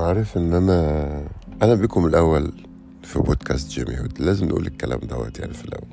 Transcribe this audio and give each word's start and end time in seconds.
أنا 0.00 0.08
عارف 0.08 0.36
إن 0.36 0.54
أنا 0.54 1.06
أنا 1.62 1.74
بكم 1.74 2.06
الأول 2.06 2.52
في 3.02 3.18
بودكاست 3.18 3.70
جيمي 3.70 4.00
هود. 4.00 4.20
لازم 4.20 4.46
نقول 4.48 4.66
الكلام 4.66 4.98
دوت 4.98 5.38
يعني 5.38 5.54
في 5.54 5.64
الأول. 5.64 5.88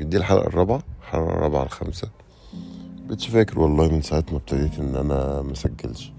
دي 0.00 0.16
الحلقة 0.16 0.46
الرابعة 0.46 0.82
الحلقة 1.02 1.28
الرابعة 1.28 1.62
الخامسه 1.62 2.08
مش 3.10 3.28
فاكر 3.28 3.60
والله 3.60 3.92
من 3.92 4.02
ساعة 4.02 4.24
ما 4.30 4.36
ابتديت 4.36 4.78
إن 4.78 4.96
أنا 4.96 5.42
مسجلش 5.42 6.12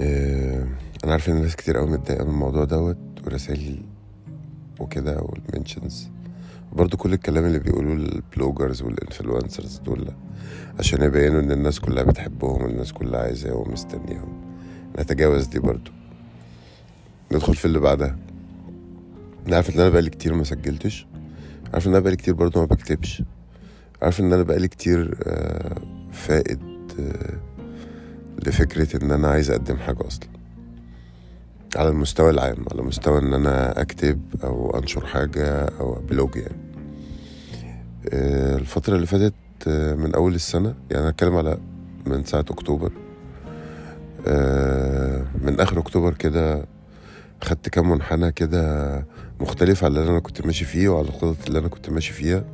آه، 0.00 0.66
أنا 1.04 1.12
عارف 1.12 1.28
إن 1.28 1.42
ناس 1.42 1.56
كتير 1.56 1.76
قوي 1.76 1.90
متضايقة 1.90 2.24
من 2.24 2.30
الموضوع 2.30 2.64
دوت 2.64 2.96
ورسائل 3.26 3.82
وكده 4.80 5.20
وال 5.22 5.39
mentions 5.39 6.08
برضو 6.72 6.96
كل 6.96 7.12
الكلام 7.12 7.44
اللي 7.44 7.58
بيقولوه 7.58 7.92
ال 7.92 8.02
bloggers 8.02 8.82
وال 8.82 8.97
influencers 8.97 9.78
دول 9.78 10.08
عشان 10.78 11.02
يبينوا 11.02 11.40
إن 11.40 11.52
الناس 11.52 11.80
كلها 11.80 12.02
بتحبهم 12.02 12.62
والناس 12.62 12.92
كلها 12.92 13.20
عايزاهم 13.20 13.56
ومستنياهم 13.68 14.40
نتجاوز 14.98 15.46
دي 15.46 15.58
برضو. 15.58 15.90
ندخل 17.32 17.54
في 17.54 17.64
اللي 17.64 17.78
بعدها. 17.78 18.18
أنا 19.46 19.56
عارف 19.56 19.70
إن 19.70 19.80
أنا 19.80 19.88
بقالي 19.88 20.10
كتير 20.10 20.34
ما 20.34 20.44
سجلتش. 20.44 21.06
عارف 21.72 21.86
إن 21.86 21.90
أنا 21.92 22.00
بقالي 22.00 22.16
كتير 22.16 22.34
برضو 22.34 22.60
ما 22.60 22.66
بكتبش. 22.66 23.22
عارف 24.02 24.20
إن 24.20 24.32
أنا 24.32 24.42
بقالي 24.42 24.68
كتير 24.68 25.18
آه، 25.26 25.74
فائد 26.12 26.60
آه، 27.00 27.40
لفكرة 28.46 29.02
إن 29.04 29.10
أنا 29.10 29.28
عايز 29.28 29.50
أقدم 29.50 29.76
حاجة 29.76 30.06
أصلا. 30.06 30.39
على 31.76 31.88
المستوى 31.88 32.30
العام 32.30 32.64
على 32.72 32.82
مستوى 32.82 33.18
إن 33.18 33.34
أنا 33.34 33.80
أكتب 33.80 34.20
أو 34.44 34.78
أنشر 34.78 35.06
حاجة 35.06 35.64
أو 35.80 35.94
بلوج 35.94 36.36
يعني. 36.36 36.56
آه، 38.12 38.56
الفترة 38.56 38.94
اللي 38.94 39.06
فاتت 39.06 39.34
آه، 39.68 39.94
من 39.94 40.14
أول 40.14 40.34
السنة 40.34 40.74
يعني 40.90 41.08
أتكلم 41.08 41.36
على 41.36 41.58
من 42.06 42.24
ساعة 42.24 42.44
أكتوبر. 42.50 42.92
آه، 44.26 45.26
من 45.42 45.60
آخر 45.60 45.78
أكتوبر 45.78 46.14
كده 46.14 46.66
خدت 47.42 47.68
كام 47.68 47.90
منحنى 47.90 48.32
كده 48.32 49.06
مختلف 49.40 49.84
على 49.84 50.00
اللي 50.00 50.10
أنا 50.10 50.20
كنت 50.20 50.46
ماشي 50.46 50.64
فيه 50.64 50.88
وعلى 50.88 51.08
الخطط 51.08 51.46
اللي 51.46 51.58
أنا 51.58 51.68
كنت 51.68 51.90
ماشي 51.90 52.12
فيها. 52.12 52.44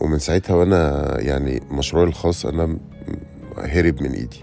ومن 0.00 0.18
ساعتها 0.18 0.54
وأنا 0.54 1.14
يعني 1.20 1.62
مشروعي 1.70 2.06
الخاص 2.08 2.46
أنا 2.46 2.78
هرب 3.58 4.02
من 4.02 4.10
إيدي. 4.12 4.42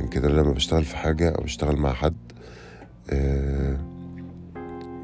يمكن 0.00 0.24
أنا 0.24 0.40
لما 0.40 0.52
بشتغل 0.52 0.84
في 0.84 0.96
حاجة 0.96 1.28
أو 1.30 1.42
بشتغل 1.44 1.76
مع 1.76 1.92
حد 1.92 2.14
آه، 3.10 3.76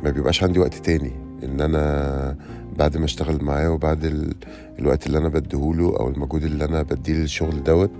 ما 0.04 0.10
بيبقاش 0.10 0.42
عندي 0.44 0.58
وقت 0.58 0.74
تاني 0.74 1.12
إن 1.44 1.60
أنا 1.60 2.36
بعد 2.78 2.96
ما 2.96 3.04
أشتغل 3.04 3.44
معاه 3.44 3.70
وبعد 3.70 4.04
ال- 4.04 4.34
الوقت 4.78 5.06
اللي 5.06 5.18
أنا 5.18 5.28
بديهوله 5.28 5.96
أو 6.00 6.08
المجهود 6.08 6.44
اللي 6.44 6.64
أنا 6.64 6.82
بديه 6.82 7.12
للشغل 7.14 7.62
دوت 7.62 7.90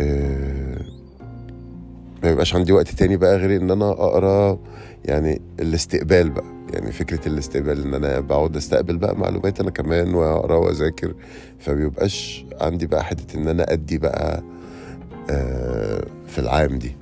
آه، 0.00 0.78
ما 2.22 2.30
بيبقاش 2.30 2.54
عندي 2.54 2.72
وقت 2.72 2.88
تاني 2.88 3.16
بقى 3.16 3.36
غير 3.36 3.56
إن 3.62 3.70
أنا 3.70 3.90
أقرأ 3.90 4.58
يعني 5.04 5.40
الاستقبال 5.60 6.30
بقى. 6.30 6.44
يعني 6.72 6.92
فكرة 6.92 7.28
الاستقبال 7.28 7.82
إن 7.82 7.94
أنا 7.94 8.20
بقعد 8.20 8.56
أستقبل 8.56 8.96
بقى 8.98 9.16
معلومات 9.18 9.60
أنا 9.60 9.70
كمان 9.70 10.14
وأقرأ 10.14 10.56
وأذاكر 10.56 11.14
فبيبقاش 11.58 12.46
عندي 12.60 12.86
بقى 12.86 13.04
حتة 13.04 13.36
إن 13.38 13.48
أنا 13.48 13.72
أدي 13.72 13.98
بقى 13.98 14.38
آه، 14.38 14.42
في 16.26 16.38
العام 16.38 16.78
دي؟ 16.78 16.96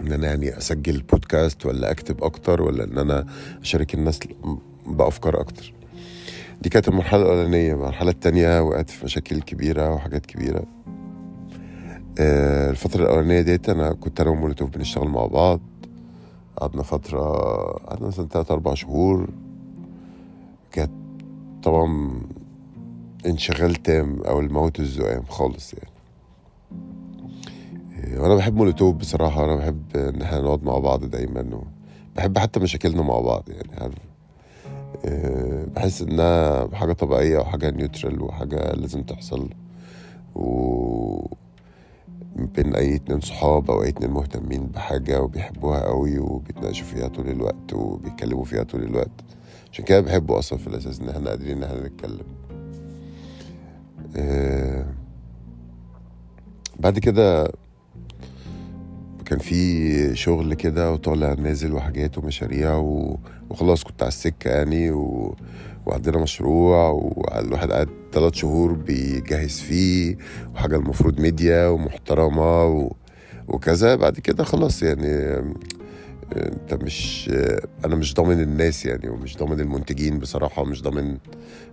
إن 0.00 0.12
أنا 0.12 0.26
يعني 0.26 0.58
أسجل 0.58 1.02
بودكاست 1.02 1.66
ولا 1.66 1.90
أكتب 1.90 2.24
أكتر 2.24 2.62
ولا 2.62 2.84
إن 2.84 2.98
أنا 2.98 3.26
أشارك 3.62 3.94
الناس 3.94 4.20
بأفكار 4.86 5.40
أكتر؟ 5.40 5.72
دي 6.62 6.68
كانت 6.68 6.88
المرحلة 6.88 7.22
الأولانية. 7.22 7.72
المرحلة 7.74 8.10
التانية 8.10 8.60
وقعت 8.62 8.90
في 8.90 9.04
مشاكل 9.04 9.40
كبيرة 9.40 9.94
وحاجات 9.94 10.26
كبيرة. 10.26 10.64
آه، 12.18 12.70
الفترة 12.70 13.02
الأولانية 13.02 13.40
ديت 13.40 13.68
أنا 13.68 13.92
كنت 13.92 14.20
أنا 14.20 14.30
ومولوتوف 14.30 14.70
بنشتغل 14.70 15.08
مع 15.08 15.26
بعض. 15.26 15.60
قعدنا 16.56 16.82
فترة 16.82 17.20
قعدنا 17.76 18.06
مثلا 18.08 18.28
تلات 18.28 18.50
أربع 18.50 18.74
شهور. 18.74 19.28
كانت 20.72 20.90
طبعا 21.62 22.20
انشغال 23.26 23.74
تام 23.74 24.20
أو 24.22 24.40
الموت 24.40 24.80
الزقام 24.80 25.24
خالص 25.28 25.74
يعني. 25.74 25.93
آه، 28.14 28.20
وأنا 28.22 28.34
بحب 28.34 28.56
مولوتوف 28.56 28.94
بصراحة 28.96 29.44
أنا 29.44 29.54
بحب 29.56 29.96
إن 29.96 30.22
إحنا 30.22 30.40
نقعد 30.40 30.64
مع 30.64 30.78
بعض 30.78 31.04
دايما 31.04 31.60
بحب 32.16 32.38
حتى 32.38 32.60
مشاكلنا 32.60 33.02
مع 33.02 33.20
بعض 33.20 33.44
يعني 33.48 33.80
عارف؟ 33.80 33.94
آه، 35.04 35.64
بحس 35.76 36.02
إنها 36.02 36.68
حاجة 36.76 36.92
طبيعية 36.92 37.38
وحاجة 37.38 37.70
نيوترال 37.70 38.22
وحاجة 38.22 38.72
لازم 38.72 39.02
تحصل 39.02 39.48
و 40.34 41.26
بين 42.36 42.74
أي 42.74 42.94
اتنين 42.96 43.20
صحاب 43.20 43.70
أو 43.70 43.82
أي 43.82 43.88
اتنين 43.88 44.10
مهتمين 44.10 44.66
بحاجة 44.66 45.22
وبيحبوها 45.22 45.80
قوي 45.84 46.18
وبيتناقشوا 46.18 46.86
فيها 46.86 47.08
طول 47.08 47.28
الوقت 47.28 47.72
وبيتكلموا 47.72 48.44
فيها 48.44 48.62
طول 48.62 48.82
الوقت. 48.82 49.10
عشان 49.72 49.84
كده 49.84 50.00
بحبه 50.00 50.38
أصلا 50.38 50.58
في 50.58 50.66
الأساس 50.66 51.00
إن 51.00 51.08
إحنا 51.08 51.30
قادرين 51.30 51.56
إن 51.56 51.62
إحنا 51.62 51.86
نتكلم. 51.86 52.26
آه 54.16 54.86
بعد 56.80 56.98
كده 56.98 57.52
كان 59.26 59.38
في 59.38 60.16
شغل 60.16 60.54
كده 60.54 60.92
وطالع 60.92 61.34
نازل 61.34 61.72
وحاجات 61.72 62.18
ومشاريع 62.18 62.76
و... 62.76 63.18
وخلاص 63.50 63.84
كنت 63.84 64.02
على 64.02 64.08
السكة 64.08 64.50
يعني 64.50 64.90
و... 64.90 65.36
وعندنا 65.86 66.18
مشروع 66.18 66.88
والواحد 66.88 67.72
قعد 67.72 67.88
ثلاث 68.12 68.34
شهور 68.34 68.72
بيجهز 68.72 69.60
فيه 69.60 70.16
وحاجة 70.54 70.76
المفروض 70.76 71.20
ميديا 71.20 71.68
ومحترمة 71.68 72.64
و... 72.64 72.92
وكذا. 73.48 73.94
بعد 73.94 74.20
كده 74.20 74.44
خلاص 74.44 74.82
يعني 74.82 75.42
انت 76.36 76.74
مش 76.74 77.30
أنا 77.84 77.94
مش 77.96 78.14
ضامن 78.14 78.40
الناس 78.40 78.86
يعني 78.86 79.08
ومش 79.08 79.36
ضامن 79.36 79.60
المنتجين 79.60 80.18
بصراحة 80.18 80.64
مش 80.64 80.82
ضامن 80.82 81.18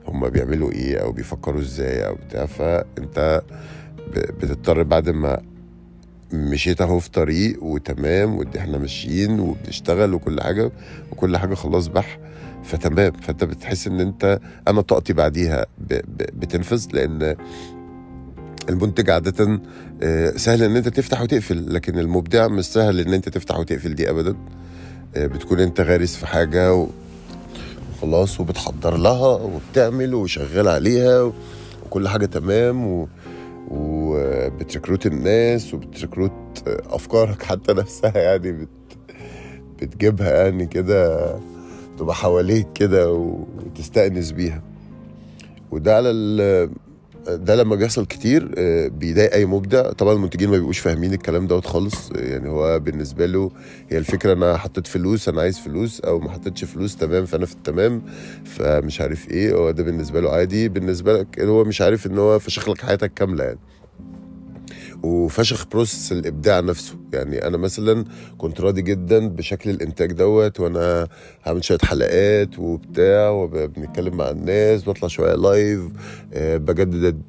هم 0.08 0.30
بيعملوا 0.30 0.72
إيه 0.72 0.98
أو 0.98 1.12
بيفكروا 1.12 1.62
إزاي 1.62 2.08
أو 2.08 2.16
بتاع. 2.16 2.46
فانت 2.46 3.42
بتضطر 4.16 4.84
بعد 4.84 5.10
ما 5.10 5.42
مشيت 6.34 6.82
اهو 6.82 7.00
في 7.00 7.12
طريق 7.12 7.64
وتمام 7.64 8.36
ودي 8.38 8.60
إحنا 8.60 8.78
ماشيين 8.78 9.40
وبنشتغل 9.40 10.14
وكل 10.14 10.42
حاجة 10.42 10.72
وكل 11.12 11.38
حاجة 11.38 11.54
خلاص 11.54 11.88
بح 11.88 12.20
فتمام. 12.64 13.12
فانت 13.12 13.44
بتحس 13.44 13.88
ان 13.88 14.00
انت 14.00 14.40
أنا 14.68 14.82
طاقتي 14.82 15.14
بعديها 15.14 15.66
بتنفذ 16.34 16.86
لأن 16.94 17.36
المنتج 18.70 19.10
عادة 19.10 19.62
آه، 20.04 20.32
سهل 20.38 20.64
ان 20.64 20.76
انت 20.76 20.88
تفتح 20.88 21.22
وتقفل 21.22 21.74
لكن 21.74 22.00
المبدع 22.00 22.48
مش 22.48 22.66
سهل 22.66 23.00
ان 23.00 23.14
انت 23.14 23.30
تفتح 23.30 23.60
وتقفل 23.60 23.96
دي 23.96 24.10
ابدا. 24.10 24.36
آه، 25.16 25.28
بتكون 25.28 25.60
انت 25.60 25.82
غارس 25.82 26.16
في 26.16 26.28
حاجة 26.28 26.88
وخلاص 27.98 28.40
وبتحضر 28.40 28.98
لها 28.98 29.28
وبتعمل 29.42 30.14
وشغال 30.14 30.68
عليها 30.68 31.32
وكل 31.86 32.08
حاجة 32.08 32.26
تمام 32.26 32.88
و... 32.88 33.08
وبتركروت 33.72 35.06
الناس 35.06 35.74
وبتركروت 35.74 36.32
أفكارك 36.68 37.44
حتى 37.44 37.74
نفسها 37.74 38.18
يعني 38.18 38.52
بت... 38.52 38.70
بتجيبها 39.82 40.44
يعني 40.44 40.66
كده 40.66 41.30
تبقى 41.98 42.16
حواليك 42.16 42.68
كده 42.76 43.12
وتستأنس 43.12 44.32
بيها 44.32 44.64
وده 45.72 45.96
على. 45.96 46.70
ده 47.28 47.56
لما 47.56 47.76
بيحصل 47.76 48.06
كتير 48.06 48.52
آه، 48.58 48.88
بيضايق 48.88 49.34
أي 49.34 49.46
مبدع. 49.46 49.92
طبعا 49.92 50.14
المنتجين 50.14 50.50
ما 50.50 50.58
بيبقوش 50.58 50.80
فاهمين 50.80 51.14
الكلام 51.14 51.48
دوت 51.48 51.66
خالص. 51.66 52.12
يعني 52.16 52.50
هو 52.50 52.80
بالنسبة 52.80 53.26
له 53.26 53.52
هي 53.90 53.98
الفكرة 53.98 54.34
أنا 54.34 54.58
حطيت 54.58 54.88
فلوس 54.88 55.30
أنا 55.30 55.42
عايز 55.42 55.60
فلوس 55.60 56.02
أو 56.02 56.20
ما 56.20 56.32
حطيتش 56.32 56.64
فلوس 56.64 56.96
تمام 56.96 57.26
فأنا 57.26 57.46
في 57.46 57.54
التمام 57.54 58.02
فمش 58.46 59.02
عارف 59.02 59.30
إيه. 59.32 59.54
هو 59.56 59.72
ده 59.72 59.84
بالنسبة 59.84 60.22
له 60.22 60.30
عادي. 60.32 60.70
بالنسبة 60.70 61.14
لك 61.20 61.40
هو 61.40 61.64
مش 61.64 61.82
عارف 61.82 62.08
إن 62.08 62.18
هو 62.18 62.40
فشخ 62.40 62.70
لك 62.70 62.82
حياتك 62.82 63.14
كاملة 63.14 63.44
يعني. 63.44 63.60
وفشخ 65.04 65.66
بروسس 65.68 66.12
الإبداع 66.12 66.60
نفسه. 66.60 66.96
يعني 67.14 67.48
أنا 67.48 67.58
مثلا 67.58 68.06
كنت 68.38 68.62
راضي 68.62 68.82
جدا 68.82 69.28
بشكل 69.30 69.70
الإنتاج 69.70 70.12
دوت 70.12 70.60
وأنا 70.60 71.08
هعمل 71.44 71.64
شوية 71.64 71.78
حلقات 71.84 72.60
وبتاع 72.60 73.30
وبنتكلم 73.30 74.18
مع 74.18 74.30
الناس 74.30 74.90
بطلع 74.90 75.08
شوية 75.08 75.36
live 75.36 75.82
آه، 76.34 76.58
بجدد 76.58 77.22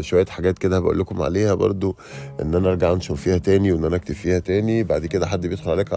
شوية 0.00 0.24
حاجات 0.26 0.58
كده 0.58 0.80
بقول 0.80 0.98
لكم 0.98 1.22
عليها 1.22 1.54
برضو 1.54 1.96
إن 2.42 2.54
أنا 2.54 2.68
أرجع 2.68 2.92
أنشر 2.92 3.14
فيها 3.16 3.38
تاني 3.38 3.72
وإن 3.72 3.84
أنا 3.84 3.96
أكتب 3.96 4.14
فيها 4.14 4.38
تاني. 4.38 4.82
بعد 4.82 5.06
كده 5.06 5.26
حد 5.26 5.46
بيدخل 5.46 5.70
عليك 5.70 5.88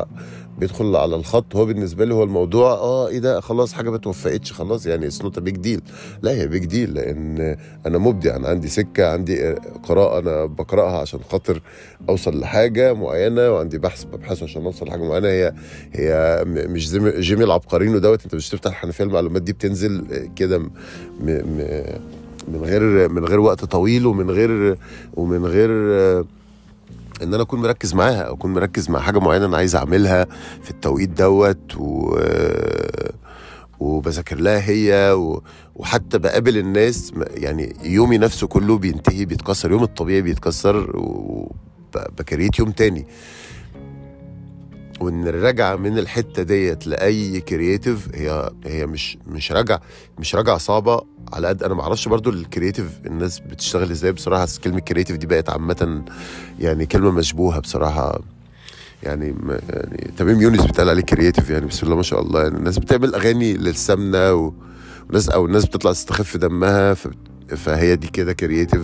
بيدخل 0.58 0.96
على 0.96 1.16
الخط. 1.16 1.56
هو 1.56 1.66
بالنسبة 1.66 2.06
له 2.06 2.16
هو 2.16 2.24
الموضوع 2.24 2.72
آه 2.72 3.08
إيه 3.08 3.20
ده؟ 3.20 3.40
خلاص 3.40 3.74
حاجة 3.74 3.90
ما 3.90 3.98
توفقتش 3.98 4.54
خلاص 4.54 4.86
يعني 4.86 5.06
it's 5.08 5.22
not 5.22 5.40
big 5.40 5.56
deal 5.58 5.82
لا 6.22 6.32
هي 6.32 6.48
big 6.48 6.66
deal 6.66 6.94
لأن 6.94 7.58
أنا 7.86 7.98
مبدع 7.98 8.36
أنا 8.36 8.48
عندي 8.48 8.68
سكة 8.68 9.12
عندي 9.12 9.48
آه، 9.50 9.56
قراءة 9.84 10.20
أنا 10.20 10.46
بقرأها 10.46 10.98
عشان 11.02 11.20
خاطر 11.32 11.62
أوصل 12.10 12.40
لحاجة 12.40 12.94
معينة 12.94 13.52
وعندي 13.52 13.78
بحث 13.78 14.04
ببحثه 14.04 14.44
عشان 14.44 14.66
أوصل 14.66 14.88
لحاجة 14.88 15.04
معينة. 15.04 15.28
هي 15.28 15.54
هي 15.94 16.44
مش 16.48 16.92
جيمي 17.20 17.44
العبقريين 17.44 17.96
ودوت. 17.96 18.24
أنت 18.24 18.36
مش 18.36 18.50
تفتح 18.50 18.70
الحنفية 18.70 19.04
المعلومات 19.04 19.42
دي 19.42 19.54
بتنزل 19.54 20.04
آه، 20.14 20.30
كده 20.36 20.62
من 22.48 22.60
غير 22.64 23.10
من 23.10 23.26
غير 23.26 23.40
وقت 23.40 23.66
طويل 23.66 24.06
ومن 24.06 24.32
غير 24.32 24.78
ومن 25.14 25.46
غير 25.46 25.70
ان 27.24 27.34
أنا 27.34 27.42
اكون 27.42 27.62
مركز 27.62 27.94
معاها 27.94 28.22
أو 28.22 28.34
اكون 28.34 28.54
مركز 28.54 28.90
مع 28.90 29.00
حاجة 29.00 29.20
معينة 29.20 29.46
أنا 29.46 29.58
عايز 29.58 29.76
اعملها 29.76 30.26
في 30.64 30.72
التوقيت 30.72 31.10
دوت 31.10 31.76
و 31.78 32.16
وبذاكر 33.80 34.36
لها 34.40 34.70
هي 34.70 35.12
و... 35.12 35.44
وحتى 35.76 36.18
بقابل 36.18 36.58
الناس 36.58 37.14
يعني 37.30 37.76
يومي 37.84 38.18
نفسه 38.18 38.48
كله 38.48 38.78
بينتهي 38.78 39.26
بيتكسر 39.26 39.72
يوم 39.72 39.84
الطبيعي 39.84 40.22
بيتكسر 40.22 40.92
وبكريت 40.98 42.60
يوم 42.60 42.72
تاني. 42.72 43.06
وإن 45.04 45.28
الرجعة 45.28 45.76
من 45.76 45.98
الحتة 45.98 46.44
ديت 46.44 46.88
لأي 46.88 47.42
creative 47.42 48.08
هي 48.16 48.50
هي 48.66 48.86
مش 48.86 49.18
مش 49.28 49.52
راجعه 49.52 49.82
مش 50.20 50.36
راجعه 50.36 50.58
صعبة. 50.58 51.02
على 51.34 51.48
قد 51.48 51.64
أنا 51.64 51.74
ما 51.74 51.82
أعرفش 51.82 52.08
برضو 52.08 52.30
ال 52.30 52.36
creative 52.36 52.86
الناس 53.06 53.40
بتشتغل 53.40 53.92
إزاي 53.92 54.12
بصراحة. 54.12 54.48
كلمة 54.64 54.80
creative 54.80 55.18
دي 55.18 55.28
بقت 55.28 55.50
عامة 55.50 56.04
يعني 56.60 56.86
كلمة 56.86 57.12
مشبوهة 57.12 57.60
بصراحة. 57.60 58.22
يعني 59.04 59.36
يعني 59.70 60.12
تميم 60.18 60.42
يونس 60.42 60.62
بيتقال 60.66 60.90
عليه 60.90 61.02
creative 61.02 61.50
يعني 61.50 61.66
بسم 61.66 61.86
الله 61.86 61.96
ما 61.96 62.04
شاء 62.04 62.22
الله. 62.22 62.44
يعني 62.44 62.58
الناس 62.58 62.78
بتعمل 62.80 63.16
أغاني 63.16 63.54
للسمنة 63.54 64.54
وناس 65.10 65.30
أو 65.30 65.46
الناس 65.46 65.66
بتطلع 65.66 65.92
تستخف 65.92 66.38
دمها 66.38 66.94
فهي 67.48 67.96
دي 67.96 68.08
كده 68.08 68.34
creative 68.34 68.82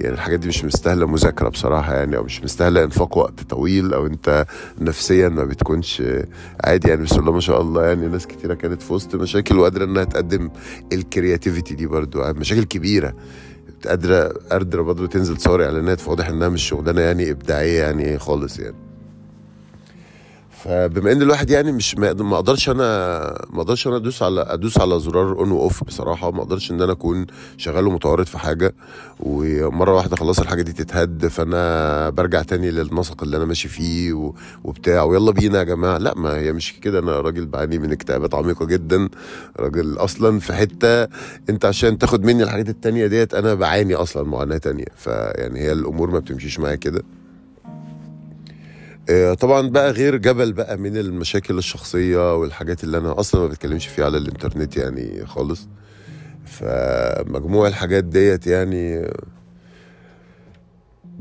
يعني 0.00 0.14
الحاجات 0.14 0.38
دي 0.40 0.48
مش 0.48 0.64
مستاهلة 0.64 1.06
مذاكرة 1.06 1.48
بصراحة 1.48 1.94
يعني 1.94 2.16
أو 2.16 2.22
مش 2.22 2.42
مستاهلة 2.42 2.84
إنفاق 2.84 3.18
وقت 3.18 3.40
طويل 3.42 3.94
أو 3.94 4.06
أنت 4.06 4.46
نفسيا 4.80 5.28
ما 5.28 5.44
بتكونش 5.44 6.02
عادي 6.64 6.88
يعني 6.88 7.02
بسم 7.02 7.20
الله 7.20 7.32
ما 7.32 7.40
شاء 7.40 7.60
الله 7.60 7.86
يعني 7.86 8.06
ناس 8.08 8.26
كتيرة 8.26 8.54
كانت 8.54 8.82
في 8.82 8.92
وسط 8.92 9.14
مشاكل 9.14 9.58
وقادرة 9.58 9.84
إنها 9.84 10.04
تقدم 10.04 10.50
ال 10.92 11.00
creativity 11.00 11.74
دي 11.74 11.86
برضو 11.86 12.22
مشاكل 12.32 12.64
كبيرة. 12.64 13.14
قادرة 13.86 14.34
قادرة 14.50 14.82
برضه 14.82 15.06
تنزل 15.06 15.36
تصور 15.36 15.64
إعلانات 15.64 16.00
فواضح 16.00 16.28
إنها 16.28 16.48
مش 16.48 16.62
شغلانة 16.68 17.00
يعني 17.00 17.30
إبداعية 17.30 17.82
يعني 17.82 18.18
خالص 18.18 18.58
يعني. 18.58 18.89
فبما 20.64 21.12
إن 21.12 21.22
الواحد 21.22 21.50
يعني 21.50 21.72
مش 21.72 21.94
ما 21.98 22.34
أقدرش 22.34 22.68
أنا 22.68 22.84
ما 23.50 23.60
أقدرش 23.62 23.86
أنا 23.86 23.96
أدوس 23.96 24.22
على 24.22 24.40
أدوس 24.40 24.78
على 24.80 25.00
زرار 25.00 25.38
on 25.38 25.50
و 25.50 25.59
off 25.59 25.84
بصراحة 25.84 26.30
ما 26.30 26.42
أقدرش 26.42 26.70
إن 26.70 26.82
أنا 26.82 26.92
أكون 26.92 27.26
شغال 27.56 27.86
ومتورط 27.86 28.28
في 28.28 28.38
حاجة 28.38 28.74
ومرة 29.20 29.94
واحدة 29.94 30.16
خلاص 30.16 30.40
الحاجة 30.40 30.62
دي 30.62 30.72
تتهد 30.72 31.26
فأنا 31.26 32.10
برجع 32.10 32.42
تاني 32.42 32.70
للنسق 32.70 33.22
اللي 33.22 33.36
أنا 33.36 33.44
ماشي 33.44 33.68
فيه 33.68 34.32
وبتاع 34.64 35.02
ويلا 35.02 35.30
بينا 35.30 35.58
يا 35.58 35.64
جماعة. 35.64 35.98
لا 35.98 36.14
ما 36.16 36.36
هي 36.36 36.52
مش 36.52 36.80
كده. 36.80 36.98
أنا 36.98 37.20
راجل 37.20 37.46
بعاني 37.46 37.78
من 37.78 37.92
اكتئابات 37.92 38.34
عميقة 38.34 38.66
جدا. 38.66 39.08
راجل 39.60 39.96
أصلا 39.98 40.40
في 40.40 40.52
حتة 40.52 41.02
أنت 41.50 41.64
عشان 41.64 41.98
تاخد 41.98 42.24
مني 42.24 42.42
الحاجات 42.42 42.68
التانية 42.68 43.06
ديت 43.06 43.34
أنا 43.34 43.54
بعاني 43.54 43.94
أصلا 43.94 44.22
معاناة 44.22 44.56
تانية. 44.58 44.86
فيعني 44.96 45.60
هي 45.60 45.72
الأمور 45.72 46.10
ما 46.10 46.18
بتمشيش 46.18 46.58
معايا 46.60 46.76
كده. 46.76 47.02
طبعا 49.40 49.68
بقى 49.68 49.90
غير 49.92 50.16
جبل 50.16 50.52
بقى 50.52 50.76
من 50.76 50.96
المشاكل 50.96 51.58
الشخصية 51.58 52.36
والحاجات 52.36 52.84
اللي 52.84 52.98
أنا 52.98 53.20
أصلا 53.20 53.40
ما 53.40 53.46
بتكلمش 53.46 53.86
فيها 53.86 54.04
على 54.04 54.18
الإنترنت 54.18 54.76
يعني 54.76 55.26
خالص. 55.26 55.68
فمجموع 56.44 57.68
الحاجات 57.68 58.04
ديت 58.04 58.46
يعني 58.46 59.08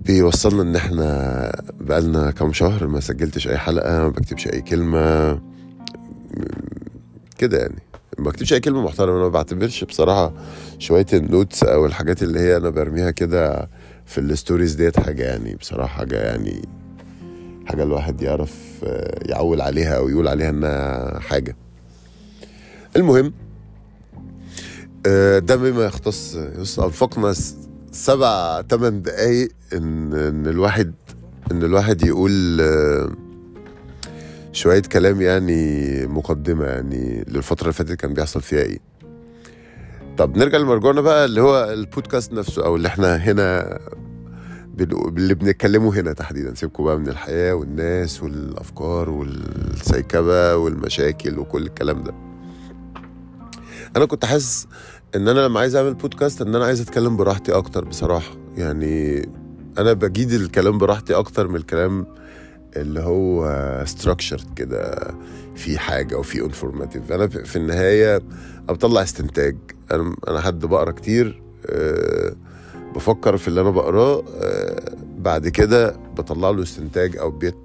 بيوصلنا 0.05 0.61
إن 0.61 0.75
إحنا 0.75 1.51
بقالنا 1.81 2.31
كام 2.31 2.53
شهر 2.53 2.87
ما 2.87 2.99
سجلتش 2.99 3.47
أي 3.47 3.57
حلقة 3.57 3.91
ما 3.99 4.07
بكتبش 4.07 4.47
أي 4.47 4.61
كلمة 4.61 5.39
كده 7.37 7.57
يعني. 7.57 7.79
ما 8.19 8.25
بكتبش 8.25 8.53
أي 8.53 8.59
كلمة 8.59 8.81
محترمة 8.81 9.11
أنا 9.15 9.23
ما 9.23 9.29
بعتبرش 9.29 9.83
بصراحة 9.83 10.33
شوية 10.79 11.05
ال 11.13 11.22
notes 11.22 11.63
أو 11.63 11.85
الحاجات 11.85 12.23
اللي 12.23 12.39
هي 12.39 12.57
أنا 12.57 12.69
برميها 12.69 13.11
كده 13.11 13.69
في 14.05 14.17
ال 14.17 14.24
stories 14.24 14.73
ديت 14.75 14.99
حاجة 14.99 15.23
يعني 15.23 15.55
بصراحة 15.55 15.97
حاجة 15.97 16.15
يعني 16.15 16.61
حاجة 17.69 17.83
الواحد 17.83 18.21
يعرف 18.21 18.53
آه، 18.83 19.19
يعول 19.29 19.61
عليها 19.61 19.97
أو 19.97 20.09
يقول 20.09 20.27
عليها 20.27 20.49
إنها 20.49 21.19
حاجة. 21.19 21.55
المهم 22.95 23.33
آه، 25.05 25.39
ده 25.39 25.55
بما 25.55 25.85
يختص 25.85 26.35
انفقنا 26.79 27.33
سبع 27.91 28.61
ثمان 28.61 29.01
دقايق 29.01 29.49
إن 29.73 30.13
إن 30.13 30.47
الواحد 30.47 30.93
إن 31.51 31.63
الواحد 31.63 32.03
يقول 32.05 32.61
آه، 32.61 33.11
شوية 34.51 34.81
كلام 34.81 35.21
يعني 35.21 36.05
مقدمة 36.07 36.65
يعني 36.65 37.25
للفترة 37.27 37.61
اللي 37.61 37.73
فاتت 37.73 37.91
كان 37.93 38.13
بيحصل 38.13 38.41
فيها 38.41 38.61
إيه. 38.61 38.79
طب 40.17 40.37
نرجع 40.37 40.57
لمرجوعنا 40.57 41.01
بقى 41.01 41.25
اللي 41.25 41.41
هو 41.41 41.63
البودكاست 41.63 42.33
نفسه 42.33 42.65
أو 42.65 42.75
اللي 42.75 42.87
إحنا 42.87 43.15
هنا 43.15 43.79
اللي 44.83 45.33
بنتكلمه 45.33 45.99
هنا 45.99 46.13
تحديدا. 46.13 46.55
سيبكم 46.55 46.83
بقى 46.83 46.97
من 46.99 47.07
الحياة 47.07 47.53
والناس 47.53 48.23
والأفكار 48.23 49.09
والسيكبة 49.09 50.55
والمشاكل 50.55 51.39
وكل 51.39 51.65
الكلام 51.65 52.03
ده. 52.03 52.13
أنا 53.95 54.05
كنت 54.05 54.25
حاسس 54.25 54.67
إن 55.15 55.27
أنا 55.27 55.39
لما 55.39 55.59
عايز 55.59 55.75
أعمل 55.75 55.93
بودكاست 55.93 56.41
إن 56.41 56.55
أنا 56.55 56.65
عايز 56.65 56.81
أتكلم 56.81 57.17
براحتي 57.17 57.51
أكتر 57.51 57.85
بصراحة. 57.85 58.31
يعني 58.57 59.29
أنا 59.77 59.93
بجيد 59.93 60.31
الكلام 60.31 60.77
براحتي 60.77 61.13
أكتر 61.13 61.47
من 61.47 61.55
الكلام 61.55 62.05
اللي 62.75 62.99
هو 62.99 63.83
structured 63.85 64.53
كده 64.55 65.13
في 65.55 65.77
حاجة 65.79 66.15
وفي 66.15 66.41
informative 66.45 67.11
أنا 67.11 67.27
في 67.27 67.55
النهاية 67.55 68.21
بطلع 68.69 69.03
استنتاج. 69.03 69.57
أنا 69.91 70.15
أنا 70.27 70.41
حد 70.41 70.59
بقرا 70.65 70.91
كتير 70.91 71.41
أه 71.65 72.35
بفكر 72.95 73.37
في 73.37 73.47
اللي 73.47 73.61
أنا 73.61 73.69
بقراه 73.69 74.23
آه، 74.41 74.58
بعد 75.19 75.47
كده 75.47 75.95
بطلع 76.17 76.49
له 76.49 76.63
استنتاج 76.63 77.17
أو 77.17 77.31
بيت 77.31 77.55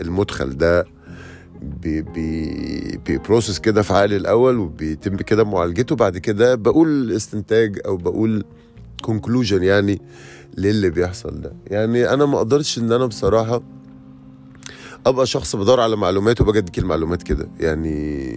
المدخل 0.00 0.56
ده 0.56 0.84
بي 1.62 2.02
بي 2.02 2.96
بي 3.06 3.18
process 3.18 3.58
كده 3.58 3.82
في 3.82 3.92
عقلي 3.94 4.16
الأول 4.16 4.58
وبيتم 4.58 5.16
كده 5.16 5.44
معالجته. 5.44 5.96
بعد 5.96 6.18
كده 6.18 6.54
بقول 6.54 7.12
استنتاج 7.12 7.80
أو 7.86 7.96
بقول 7.96 8.44
conclusion 9.02 9.62
يعني 9.62 10.02
للي 10.58 10.90
بيحصل 10.90 11.40
ده. 11.40 11.52
يعني 11.66 12.12
أنا 12.14 12.26
ما 12.26 12.36
أقدرش 12.36 12.78
إن 12.78 12.92
أنا 12.92 13.06
بصراحة 13.06 13.62
أبقى 15.06 15.26
شخص 15.26 15.56
بدور 15.56 15.80
على 15.80 15.96
معلومات 15.96 16.40
وبجد 16.40 16.56
أديك 16.56 16.78
المعلومات 16.78 17.22
كده. 17.22 17.48
يعني 17.60 18.36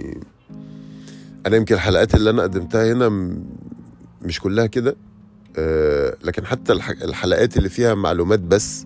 أنا 1.45 1.57
يمكن 1.57 1.75
الحلقات 1.75 2.15
اللي 2.15 2.29
أنا 2.29 2.43
قدمتها 2.43 2.93
هنا 2.93 3.33
مش 4.21 4.39
كلها 4.39 4.65
كده. 4.65 4.95
لكن 6.23 6.45
حتى 6.45 6.73
الحلقات 6.73 7.57
اللي 7.57 7.69
فيها 7.69 7.93
معلومات 7.93 8.39
بس 8.39 8.85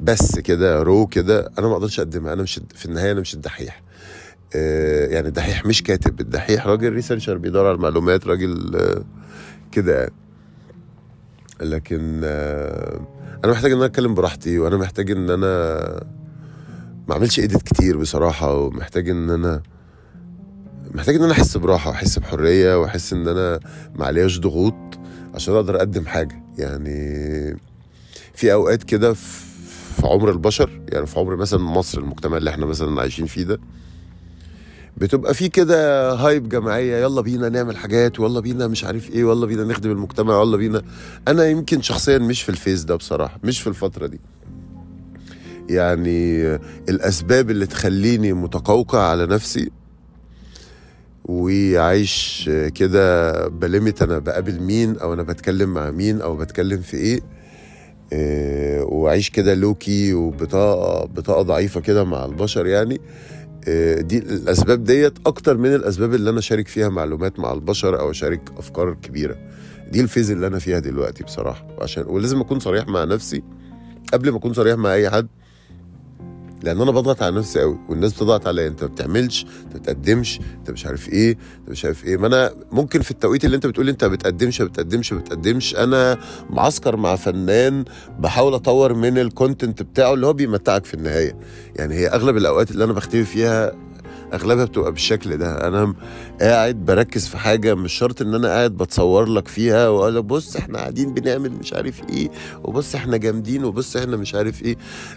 بس 0.00 0.38
كده 0.38 0.82
raw 0.82 1.06
كده 1.06 1.50
أنا 1.58 1.66
ما 1.68 1.72
أقدرش 1.72 2.00
أقدمها 2.00 2.32
أنا 2.32 2.42
مش 2.42 2.60
في 2.74 2.86
النهاية 2.86 3.12
أنا 3.12 3.20
مش 3.20 3.34
الدحيح 3.34 3.82
آه، 4.56 5.06
يعني 5.06 5.28
الدحيح 5.28 5.66
مش 5.66 5.82
كاتب 5.82 6.20
الدحيح 6.20 6.66
راجل 6.66 6.92
researcher 6.92 7.38
بيدور 7.38 7.66
على 7.66 7.74
المعلومات 7.74 8.26
راجل 8.26 8.76
آه، 8.76 9.04
كده 9.72 9.98
يعني. 9.98 10.12
لكن 11.60 12.24
أنا 13.44 13.52
محتاج 13.52 13.70
إن 13.72 13.76
أنا 13.76 13.86
أتكلم 13.86 14.14
براحتي 14.14 14.58
وأنا 14.58 14.76
محتاج 14.76 15.10
إن 15.10 15.30
أنا 15.30 15.74
ما 17.08 17.14
أعملش 17.14 17.38
edit 17.40 17.62
كتير 17.62 17.98
بصراحة 17.98 18.54
ومحتاج 18.54 19.08
إن 19.08 19.30
أنا 19.30 19.62
محتاج 20.94 21.14
إن 21.16 21.22
أنا 21.22 21.32
أحس 21.32 21.56
براحة 21.56 21.90
وأحس 21.90 22.18
بحرية 22.18 22.80
وأحس 22.80 23.12
إن 23.12 23.28
أنا 23.28 23.60
ما 23.94 24.06
عليهاش 24.06 24.38
ضغوط 24.40 24.74
عشان 25.34 25.54
أقدر 25.54 25.76
أقدم 25.76 26.06
حاجة. 26.06 26.42
يعني 26.58 27.56
في 28.34 28.52
أوقات 28.52 28.82
كده 28.82 29.12
في 29.12 30.06
عمر 30.06 30.30
البشر 30.30 30.80
يعني 30.92 31.06
في 31.06 31.18
عمر 31.20 31.36
مثلا 31.36 31.60
مصر 31.60 31.98
المجتمع 31.98 32.36
اللي 32.36 32.50
إحنا 32.50 32.66
مثلا 32.66 33.00
عايشين 33.00 33.26
فيه 33.26 33.42
ده 33.42 33.60
بتبقى 34.96 35.34
في 35.34 35.48
كده 35.48 36.12
هايب 36.12 36.48
جماعية 36.48 36.96
يلا 36.96 37.20
بينا 37.20 37.48
نعمل 37.48 37.76
حاجات 37.76 38.20
ويلا 38.20 38.40
بينا 38.40 38.66
مش 38.66 38.84
عارف 38.84 39.10
إيه 39.10 39.24
ويلا 39.24 39.46
بينا 39.46 39.64
نخدم 39.64 39.90
المجتمع 39.90 40.40
يلا 40.40 40.56
بينا. 40.56 40.82
أنا 41.28 41.46
يمكن 41.46 41.82
شخصيا 41.82 42.18
مش 42.18 42.42
في 42.42 42.48
الفيس 42.48 42.82
ده 42.84 42.96
بصراحة 42.96 43.38
مش 43.44 43.60
في 43.60 43.66
الفترة 43.66 44.06
دي. 44.06 44.20
يعني 45.68 46.46
الأسباب 46.88 47.50
اللي 47.50 47.66
تخليني 47.66 48.32
متقوقع 48.32 48.98
على 49.10 49.26
نفسي 49.26 49.70
وعايش 51.30 52.50
كده 52.74 53.32
ب 53.48 53.57
limit 53.57 54.02
أنا 54.02 54.18
بقابل 54.18 54.60
مين 54.60 54.98
أو 54.98 55.12
أنا 55.14 55.22
بتكلم 55.22 55.74
مع 55.74 55.90
مين 55.90 56.20
أو 56.20 56.36
بتكلم 56.36 56.80
في 56.80 56.96
إيه. 56.96 57.20
آه، 58.12 58.84
وعيش 58.84 59.30
كده 59.30 59.54
low-key 59.54 60.14
وبطاقة 60.14 61.06
بطاقة 61.06 61.42
ضعيفة 61.42 61.80
كده 61.80 62.04
مع 62.04 62.24
البشر 62.24 62.66
يعني. 62.66 63.00
آه، 63.68 64.00
دي 64.00 64.18
الأسباب 64.18 64.84
ديت 64.84 65.12
أكتر 65.26 65.56
من 65.56 65.74
الأسباب 65.74 66.14
اللي 66.14 66.30
أنا 66.30 66.40
شارك 66.40 66.68
فيها 66.68 66.88
معلومات 66.88 67.38
مع 67.38 67.52
البشر 67.52 68.00
أو 68.00 68.10
أشارك 68.10 68.40
أفكار 68.58 68.94
كبيرة. 68.94 69.36
دي 69.92 70.00
ال 70.00 70.05
phase 70.05 70.30
اللي 70.30 70.46
أنا 70.46 70.58
فيها 70.58 70.78
دلوقتي 70.78 71.24
بصراحة. 71.24 71.66
عشان 71.80 72.04
ولازم 72.06 72.40
أكون 72.40 72.60
صريح 72.60 72.88
مع 72.88 73.04
نفسي 73.04 73.42
قبل 74.12 74.30
ما 74.30 74.36
أكون 74.36 74.52
صريح 74.52 74.76
مع 74.76 74.94
أي 74.94 75.10
حد. 75.10 75.28
لأن 76.62 76.80
أنا 76.80 76.90
بضغط 76.90 77.22
على 77.22 77.36
نفسي 77.36 77.60
قوي 77.60 77.78
والناس 77.88 78.12
بتضغط 78.12 78.46
عليا 78.46 78.68
أنت 78.68 78.82
ما 78.82 78.88
بتعملش 78.88 79.46
أنت 79.64 79.74
ما 79.74 79.80
بتقدمش 79.80 80.40
أنت 80.58 80.70
مش 80.70 80.86
عارف 80.86 81.08
إيه 81.08 81.30
أنت 81.60 81.70
مش 81.70 81.84
عارف 81.84 82.04
إيه. 82.04 82.16
ما 82.16 82.26
أنا 82.26 82.54
ممكن 82.72 83.00
في 83.00 83.10
التوقيت 83.10 83.44
اللي 83.44 83.56
أنت 83.56 83.66
بتقول 83.66 83.88
أنت 83.88 84.04
ما 84.04 84.10
بتقدمش 84.10 84.60
ما 84.60 84.66
بتقدمش 84.66 85.12
ما 85.12 85.18
بتقدمش. 85.18 85.76
أنا 85.76 86.18
معسكر 86.50 86.96
مع 86.96 87.16
فنان 87.16 87.84
بحاول 88.18 88.54
أطور 88.54 88.94
من 88.94 89.18
الكونتنت 89.18 89.82
بتاعه 89.82 90.14
اللي 90.14 90.26
هو 90.26 90.32
بيمتعك 90.32 90.84
في 90.84 90.94
النهاية. 90.94 91.36
يعني 91.76 91.94
هي 91.94 92.06
أغلب 92.08 92.36
الأوقات 92.36 92.70
اللي 92.70 92.84
أنا 92.84 92.92
بختفي 92.92 93.24
فيها 93.24 93.72
أغلبها 94.34 94.64
بتبقى 94.64 94.92
بالشكل 94.92 95.36
ده. 95.36 95.68
أنا 95.68 95.94
قاعد 96.40 96.76
بركز 96.84 97.26
في 97.28 97.38
حاجة 97.38 97.74
مش 97.74 97.92
شرط 97.92 98.22
إن 98.22 98.34
أنا 98.34 98.48
قاعد 98.48 98.70
بتصور 98.76 99.24
لك 99.28 99.48
فيها 99.48 99.88
وأقول 99.88 100.16
لك 100.16 100.24
بص 100.24 100.56
إحنا 100.56 100.78
قاعدين 100.78 101.14
بنعمل 101.14 101.52
مش 101.52 101.72
عارف 101.72 102.00
إيه 102.10 102.30
وبص 102.64 102.94
إحنا 102.94 103.16
جامدين 103.16 103.64
وبص 103.64 103.96
إحنا 103.96 104.16
مش 104.16 104.34
عارف 104.34 104.62
إيه. 104.62 104.76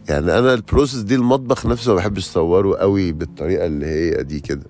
يعني 0.10 0.40
أنا 0.40 0.54
ال 0.54 0.60
process 0.60 1.02
دي 1.02 1.16
المطبخ 1.16 1.66
نفسه 1.66 1.92
ما 1.92 1.96
بحبش 1.98 2.24
اصوره 2.30 2.76
قوي 2.78 3.12
بالطريقة 3.12 3.66
اللي 3.66 3.86
هي 3.86 4.24
دي 4.24 4.40
كده. 4.40 4.64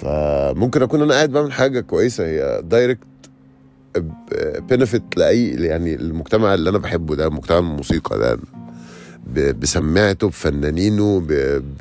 فممكن 0.00 0.82
أكون 0.82 1.02
أنا 1.02 1.14
قاعد 1.14 1.30
بعمل 1.32 1.52
حاجة 1.52 1.80
كويسة 1.80 2.26
هي 2.26 2.60
direct 2.64 3.06
benefit 4.70 5.02
لأي 5.16 5.48
يعني 5.48 5.94
المجتمع 5.94 6.54
اللي 6.54 6.70
أنا 6.70 6.78
بحبه 6.78 7.14
ده 7.14 7.28
مجتمع 7.30 7.58
الموسيقى 7.58 8.18
ده. 8.18 8.38
بسماعته 9.34 10.28
بفنانينه 10.28 11.20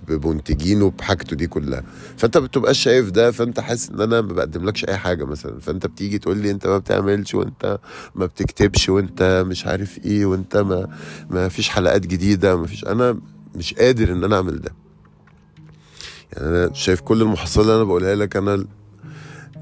بمنتجينه 0.08 0.92
بحاجته 0.92 1.36
دي 1.36 1.48
كلها. 1.48 1.84
فأنت 2.18 2.38
بتبقاش 2.38 2.80
شايف 2.80 3.10
ده 3.12 3.32
فأنت 3.32 3.60
حاسس 3.60 3.90
إن 3.90 4.02
أنا 4.02 4.22
ما 4.22 4.34
بقدملكش 4.34 4.86
أي 4.86 4.98
حاجة 4.98 5.24
مثلا. 5.24 5.60
فأنت 5.60 5.88
بتيجي 5.88 6.20
تقول 6.20 6.38
لي 6.38 6.52
أنت 6.52 6.68
ما 6.68 6.78
بتعملش 6.78 7.36
وأنت 7.36 7.80
ما 8.16 8.26
بتكتبش 8.26 8.90
وأنت 8.90 9.44
مش 9.48 9.66
عارف 9.68 10.06
إيه 10.06 10.26
وأنت 10.26 10.58
ما 10.58 10.88
ما 11.30 11.48
فيش 11.50 11.70
حلقات 11.70 12.08
جديدة 12.08 12.56
ما 12.56 12.68
فيش. 12.68 12.86
أنا 12.86 13.20
مش 13.56 13.74
قادر 13.74 14.12
إن 14.12 14.24
أنا 14.24 14.36
أعمل 14.36 14.62
ده. 14.62 14.72
يعني 16.34 16.48
أنا 16.48 16.74
شايف 16.74 17.02
كل 17.02 17.22
المحصله 17.22 17.64
اللي 17.64 17.76
أنا 17.76 17.84
بقولها 17.84 18.16
لك 18.16 18.36
أنا 18.36 18.66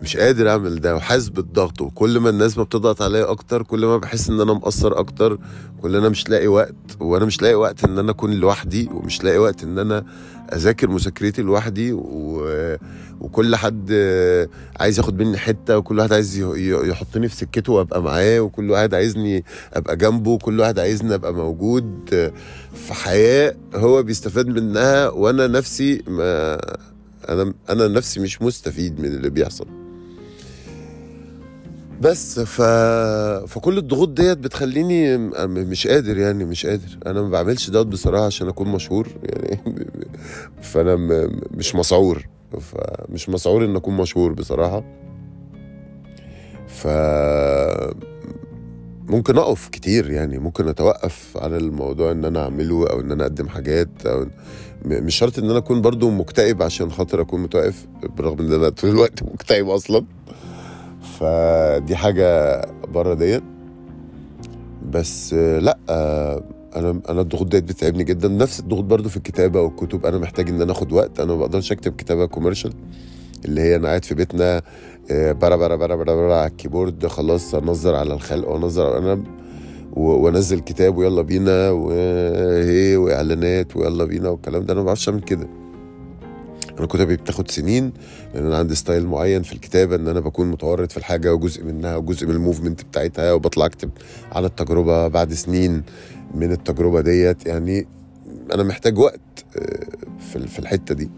مش 0.02 0.18
قادر 0.18 0.50
أعمل 0.50 0.82
ده 0.82 0.96
وحاسس 0.96 1.30
بالضغط 1.30 1.82
وكل 1.82 2.20
ما 2.20 2.30
الناس 2.30 2.58
ما 2.58 2.64
بتضغط 2.64 3.02
عليا 3.02 3.32
أكتر 3.32 3.64
كل 3.64 3.86
ما 3.86 3.98
بحس 3.98 4.30
إن 4.30 4.42
أنا 4.42 4.54
مقصر 4.54 5.00
أكتر 5.00 5.38
كل 5.82 5.96
أنا 5.96 6.10
مش 6.10 6.30
لاقي 6.30 6.48
وقت 6.48 6.76
وأنا 7.00 7.26
مش 7.26 7.42
لاقي 7.42 7.56
وقت 7.56 7.84
إن 7.84 8.00
أنا 8.00 8.12
أكون 8.12 8.34
لوحدي 8.34 8.90
ومش 8.94 9.24
لاقي 9.24 9.38
وقت 9.38 9.64
إن 9.64 9.80
أنا 9.80 10.06
أذاكر 10.54 10.90
مذاكرتي 10.90 11.42
لوحدي 11.42 11.94
و... 11.94 12.78
وكل 13.22 13.56
حد 13.56 13.92
عايز 14.80 14.98
ياخد 15.00 15.20
مني 15.22 15.38
حتة 15.38 15.78
وكل 15.78 15.98
واحد 16.00 16.14
عايز 16.14 16.38
يحطني 16.60 17.28
في 17.30 17.36
سكته 17.36 17.74
وأبقى 17.74 18.02
معاه 18.04 18.40
وكل 18.40 18.72
واحد 18.72 18.94
عايزني 18.94 19.44
أبقى 19.74 19.98
جنبه 19.98 20.32
وكل 20.32 20.60
واحد 20.60 20.80
عايزني 20.80 21.16
أبقى 21.16 21.34
موجود 21.34 22.10
في 22.74 22.94
حياة 22.94 23.56
هو 23.76 24.04
بيستفاد 24.04 24.48
منها 24.48 25.10
وأنا 25.10 25.48
نفسي 25.48 26.04
ما 26.08 26.54
أنا 27.30 27.54
أنا 27.70 27.88
نفسي 27.88 28.20
مش 28.20 28.42
مستفيد 28.42 29.00
من 29.00 29.06
اللي 29.06 29.30
بيحصل. 29.30 29.68
بس 32.02 32.40
ف... 32.40 32.62
فكل 33.48 33.78
الضغوط 33.78 34.10
ديت 34.10 34.38
بتخليني 34.38 35.18
مش 35.48 35.88
قادر 35.88 36.18
يعني 36.18 36.46
مش 36.46 36.66
قادر. 36.66 36.98
أنا 37.06 37.22
ما 37.22 37.30
بعملش 37.30 37.70
دوت 37.70 37.88
بصراحة 37.88 38.26
عشان 38.26 38.48
أكون 38.48 38.68
مشهور 38.68 39.08
يعني 39.30 39.60
فأنا 40.62 40.96
م... 40.96 41.40
مش 41.52 41.76
مسعور. 41.76 42.28
فمش 42.60 43.30
مسعور 43.30 43.66
إن 43.66 43.76
أكون 43.76 43.98
مشهور 43.98 44.34
بصراحة. 44.34 44.84
ف 46.68 46.88
ممكن 49.08 49.38
أقف 49.38 49.70
كتير 49.70 50.12
يعني 50.12 50.40
ممكن 50.40 50.68
أتوقف 50.68 51.38
على 51.38 51.58
الموضوع 51.58 52.12
إن 52.12 52.26
أنا 52.26 52.44
أعمله 52.44 52.88
أو 52.90 53.00
إن 53.00 53.12
أنا 53.12 53.24
أقدم 53.24 53.48
حاجات 53.50 53.90
أو 54.06 54.26
مش 54.86 55.16
شرط 55.16 55.40
إن 55.40 55.50
أنا 55.50 55.58
أكون 55.58 55.82
برضو 55.82 56.10
مكتئب 56.10 56.62
عشان 56.64 56.92
خاطر 56.92 57.22
أكون 57.22 57.42
متوقف 57.42 57.86
بالرغم 58.16 58.40
إن 58.40 58.54
أنا 58.54 58.70
طول 58.70 58.90
الوقت 58.90 59.24
مكتئب 59.24 59.70
أصلا. 59.70 60.06
فدي 61.04 61.96
حاجة 61.96 62.62
بره 62.88 63.14
ديت. 63.14 63.44
بس 64.90 65.34
آه، 65.34 65.60
لأ 65.60 65.78
آه، 65.90 66.44
أنا 66.76 67.02
أنا 67.10 67.22
الضغوط 67.22 67.48
ديت 67.48 67.64
بتتعبني 67.64 68.04
جدا. 68.04 68.28
نفس 68.28 68.60
الضغوط 68.60 68.84
برضو 68.84 69.10
في 69.10 69.18
الكتابة 69.18 69.62
والكتب. 69.62 70.06
أنا 70.06 70.18
محتاج 70.18 70.50
إن 70.50 70.62
أنا 70.62 70.72
آخد 70.72 70.94
وقت. 70.94 71.20
أنا 71.20 71.34
ما 71.34 71.40
بقدرش 71.40 71.72
أكتب 71.72 71.96
كتابة 71.96 72.26
commercial 72.26 72.74
اللي 73.46 73.62
هي 73.62 73.76
أنا 73.76 73.88
قاعد 73.88 74.06
في 74.06 74.16
بيتنا 74.16 74.62
آه، 75.12 75.32
برا 75.32 75.56
برا 75.56 75.76
برا 75.76 75.96
برا 75.96 76.16
برا 76.16 76.36
على 76.36 76.48
ال 76.52 76.58
keyboard. 76.58 77.08
خلاص 77.08 77.56
أنظر 77.56 77.96
على 77.96 78.14
الخلق 78.14 78.50
وأنظر 78.50 78.98
أنا 78.98 79.24
و- 79.94 80.02
وأنزل 80.26 80.60
كتاب 80.60 80.98
ويلا 80.98 81.22
بينا 81.22 81.70
وهي 81.70 82.98
وإعلانات 82.98 83.78
ويلا 83.78 84.06
بينا 84.06 84.30
والكلام 84.30 84.66
ده. 84.66 84.74
أنا 84.74 84.80
ما 84.82 84.86
بعرفش 84.86 85.10
أعمل 85.10 85.22
كده. 85.22 85.48
أنا 86.80 86.88
كتبي 86.88 87.16
بتاخد 87.16 87.52
سنين 87.52 87.94
لأن 88.34 88.46
أنا 88.46 88.58
عندي 88.58 88.76
style 88.76 89.08
معين 89.08 89.44
في 89.44 89.54
الكتابة 89.54 89.96
إن 89.96 90.08
أنا 90.08 90.20
بكون 90.20 90.52
متورط 90.52 90.92
في 90.92 90.98
الحاجة 90.98 91.34
وجزء 91.34 91.64
منها 91.64 91.96
وجزء 91.96 92.28
من 92.28 92.34
ال 92.36 92.41
movement 92.41 92.84
بتاعتها 92.84 93.34
وبطلع 93.34 93.66
أكتب 93.66 93.90
على 94.32 94.48
التجربة 94.48 95.08
بعد 95.08 95.34
سنين 95.34 95.84
من 96.36 96.52
التجربة 96.52 97.02
ديت. 97.02 97.46
يعني 97.46 97.88
أنا 98.54 98.64
محتاج 98.64 98.98
وقت 98.98 99.20
آه، 99.58 99.88
في 100.32 100.48
في 100.48 100.60
الحتة 100.60 100.96
دي. 100.96 101.10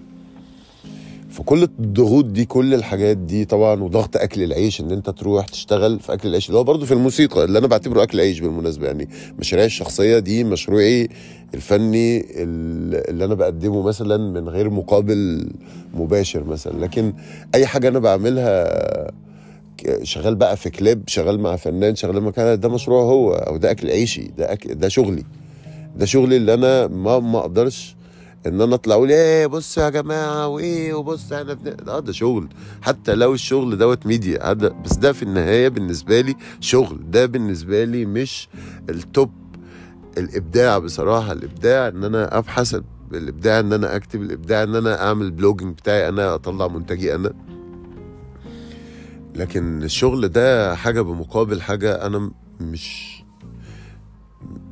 فكل 1.36 1.64
الضغوط 1.64 2.26
دي 2.26 2.46
كل 2.46 2.74
الحاجات 2.74 3.18
دي 3.18 3.46
طبعا 3.46 3.84
وضغط 3.84 4.18
أكل 4.18 4.44
العيش 4.44 4.82
إن 4.82 4.92
أنت 4.92 5.10
تروح 5.10 5.48
تشتغل 5.48 6.00
في 6.00 6.14
أكل 6.14 6.30
العيش 6.30 6.48
اللي 6.48 6.58
هو 6.60 6.64
برضه 6.64 6.86
في 6.86 6.92
الموسيقى 6.94 7.44
اللي 7.44 7.60
أنا 7.60 7.68
بعتبره 7.68 8.04
أكل 8.04 8.20
عيش 8.20 8.40
بالمناسبة 8.40 8.88
يعني 8.88 9.10
مشاريعي 9.40 9.66
الشخصية 9.68 10.20
دي 10.20 10.44
مشروعي 10.44 11.10
الفني 11.54 12.20
ال- 12.20 13.10
اللي 13.10 13.26
أنا 13.26 13.34
بقدمه 13.34 13.82
مثلا 13.82 14.18
من 14.18 14.50
غير 14.50 14.70
مقابل 14.70 15.50
مباشر 15.94 16.44
مثلا. 16.44 16.80
لكن 16.86 17.14
أي 17.56 17.66
حاجة 17.66 17.88
أنا 17.88 18.00
بعملها 18.00 19.12
شغال 20.04 20.36
بقى 20.36 20.58
في 20.58 20.70
كليب 20.70 21.04
شغال 21.08 21.40
مع 21.40 21.56
فنان 21.56 21.96
شغال 21.96 22.22
مع 22.22 22.32
كده 22.32 22.56
ده 22.56 22.70
مشروع 22.70 23.04
هو 23.04 23.34
أو 23.34 23.58
ده 23.58 23.72
أكل 23.72 23.90
عيشي 23.90 24.32
ده 24.38 24.54
أكل 24.54 24.76
ده 24.76 24.88
شغلي. 24.88 25.24
ده 25.98 26.06
شغلي 26.06 26.38
اللي 26.38 26.54
أنا 26.54 26.88
ما 26.88 27.20
ما 27.20 27.40
أقدرش 27.40 27.96
إن 28.48 28.62
أنا 28.62 28.76
أطلع 28.76 28.96
أقول 28.96 29.12
إيه 29.12 29.48
بصوا 29.48 29.84
يا 29.84 29.90
جماعة 29.90 30.48
وإيه 30.48 30.94
وبص 30.94 31.32
إحنا 31.34 31.54
بن... 31.54 31.90
آه 31.90 32.00
ده 32.00 32.12
شغل. 32.12 32.50
حتى 32.82 33.16
لو 33.16 33.34
الشغل 33.34 33.78
دوت 33.78 34.06
ميديا 34.06 34.54
بس 34.54 34.96
ده 34.96 35.14
في 35.14 35.24
النهاية 35.24 35.68
بالنسبة 35.68 36.22
لي 36.22 36.36
شغل. 36.60 37.00
ده 37.12 37.26
بالنسبة 37.26 37.84
لي 37.84 38.06
مش 38.06 38.50
ال 38.90 39.00
top 39.00 39.32
الإبداع 40.18 40.78
بصراحة. 40.78 41.32
الإبداع 41.32 41.88
إن 41.88 42.04
أنا 42.04 42.38
أبحث 42.38 42.82
الإبداع 43.14 43.60
إن 43.60 43.74
أنا 43.74 43.96
أكتب 43.96 44.22
الإبداع 44.22 44.64
إن 44.64 44.76
أنا 44.76 45.08
أعمل 45.08 45.32
blogging 45.32 45.76
بتاعي 45.78 46.10
أنا 46.10 46.36
أطلع 46.36 46.68
منتجي 46.68 47.16
أنا. 47.16 47.34
لكن 49.36 49.84
الشغل 49.84 50.28
ده 50.28 50.76
حاجة 50.76 51.02
بمقابل 51.02 51.62
حاجة 51.62 52.06
أنا 52.06 52.32
مش 52.62 53.16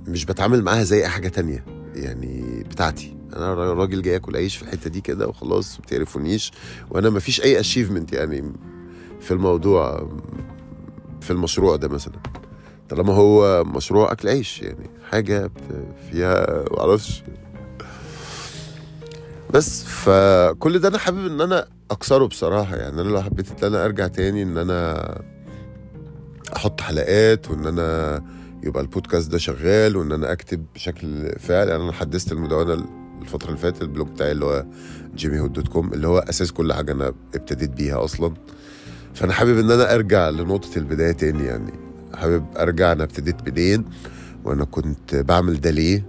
مش 0.08 0.26
بتعامل 0.26 0.62
معاها 0.64 0.84
زي 0.84 1.02
أي 1.04 1.08
حاجة 1.08 1.28
تانية 1.28 1.66
يعني 1.96 2.64
بتاعتي. 2.70 3.16
أنا 3.36 3.54
راجل 3.74 4.02
جاي 4.02 4.16
آكل 4.16 4.36
عيش 4.38 4.56
في 4.56 4.64
الحتة 4.64 4.90
دي 4.90 5.02
كده 5.02 5.28
وخلاص 5.28 5.80
ما 5.80 5.86
تعرفونيش 5.86 6.52
وأنا 6.92 7.10
ما 7.10 7.20
فيش 7.20 7.42
أي 7.42 7.60
اشيفمنت 7.60 8.14
يعني 8.14 8.54
في 9.22 9.32
الموضوع 9.32 10.10
في 11.22 11.32
المشروع 11.32 11.76
ده 11.76 11.88
مثلا. 11.88 12.14
طالما 12.90 13.14
هو 13.14 13.64
مشروع 13.64 14.12
أكل 14.12 14.30
عيش 14.30 14.62
يعني 14.62 14.90
حاجة 15.12 15.52
فيها 16.12 16.64
معرفش. 16.78 17.24
بس 19.54 19.84
فكل 19.84 20.80
ده 20.80 20.88
أنا 20.88 20.98
حابب 20.98 21.26
إن 21.26 21.42
أنا 21.42 21.68
أكسره 21.92 22.26
بصراحة 22.26 22.76
يعني. 22.76 23.02
أنا 23.02 23.10
لو 23.10 23.22
حبيت 23.22 23.52
إن 23.52 23.68
أنا 23.74 23.86
أرجع 23.86 24.08
تاني 24.08 24.44
إن 24.44 24.58
أنا 24.58 25.22
أحط 26.56 26.82
حلقات 26.82 27.52
وإن 27.52 27.66
أنا 27.68 28.22
يبقى 28.64 28.82
البودكاست 28.82 29.32
ده 29.32 29.38
شغال 29.38 29.98
وإن 29.98 30.12
أنا 30.12 30.32
أكتب 30.32 30.66
بشكل 30.76 31.40
فعلي 31.40 31.72
يعني 31.72 31.84
أنا 31.84 31.92
حدثت 31.92 32.32
المدونة 32.32 32.86
الفترة 33.24 33.48
اللي 33.48 33.58
فاتت 33.60 33.82
ال 33.82 33.87
blog 33.87 34.08
بتاعي 34.08 34.32
اللي 34.32 34.46
هو 34.46 34.66
جيمي 35.16 35.40
هود 35.40 35.54
dot 35.54 35.68
com 35.68 35.94
اللي 35.94 36.08
هو 36.08 36.18
أساس 36.18 36.52
كل 36.52 36.74
حاجة 36.74 36.92
أنا 36.92 37.14
ابتديت 37.36 37.70
بيها 37.70 38.04
أصلا. 38.04 38.34
فأنا 39.14 39.34
حابب 39.34 39.60
إن 39.60 39.72
أنا 39.72 39.94
أرجع 39.96 40.30
لنقطة 40.30 40.78
البداية 40.78 41.12
تاني 41.12 41.46
يعني. 41.46 41.74
حابب 42.16 42.46
أرجع 42.58 42.92
أنا 42.92 43.04
ابتديت 43.04 43.50
منين 43.50 43.86
وأنا 44.44 44.66
كنت 44.66 45.16
بعمل 45.16 45.62
ده 45.62 45.70
ليه. 45.70 46.06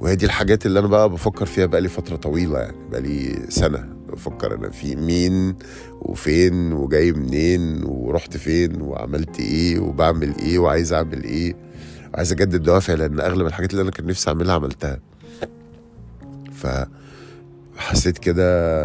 وهي 0.00 0.16
دي 0.16 0.26
الحاجات 0.26 0.66
اللي 0.66 0.78
أنا 0.78 0.88
بقى 0.88 1.08
بفكر 1.08 1.46
فيها 1.46 1.66
بقى 1.66 1.80
لي 1.80 1.88
فترة 1.88 2.16
طويلة 2.16 2.58
يعني 2.58 2.76
بقى 2.90 3.00
لي 3.00 3.38
سنة 3.48 3.88
بفكر 4.12 4.54
أنا 4.54 4.70
في 4.70 4.96
مين 4.96 5.54
وفين 6.00 6.72
وجاي 6.72 7.12
منين 7.12 7.84
ورحت 7.84 8.36
فين 8.36 8.82
وعملت 8.82 9.40
إيه 9.40 9.78
وبعمل 9.80 10.34
إيه 10.38 10.58
وعايز 10.58 10.92
أعمل 10.92 11.24
إيه. 11.24 11.56
عايز 12.14 12.32
أجدد 12.32 12.62
دوافع 12.62 12.94
لأن 12.94 13.20
أغلب 13.20 13.46
الحاجات 13.46 13.70
اللي 13.70 13.82
أنا 13.82 13.90
كان 13.90 14.06
نفسي 14.06 14.30
أعملها 14.30 14.54
عملتها. 14.54 14.98
فحسيت 17.76 18.18
كده 18.18 18.84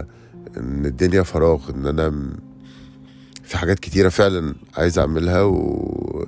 إن 0.58 0.86
الدنيا 0.86 1.24
فراغ 1.24 1.70
إن 1.70 1.88
أنا 1.88 2.30
في 3.44 3.58
حاجات 3.58 3.80
كتيرة 3.80 4.10
فعلا 4.10 4.56
عايز 4.78 5.00
أعملها 5.00 5.42
و 5.42 6.26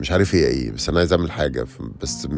مش 0.00 0.10
عارف 0.12 0.34
هي 0.34 0.46
إيه 0.46 0.70
بس 0.70 0.88
أنا 0.88 0.98
عايز 0.98 1.12
أعمل 1.12 1.30
حاجة 1.32 1.66
بس 2.02 2.28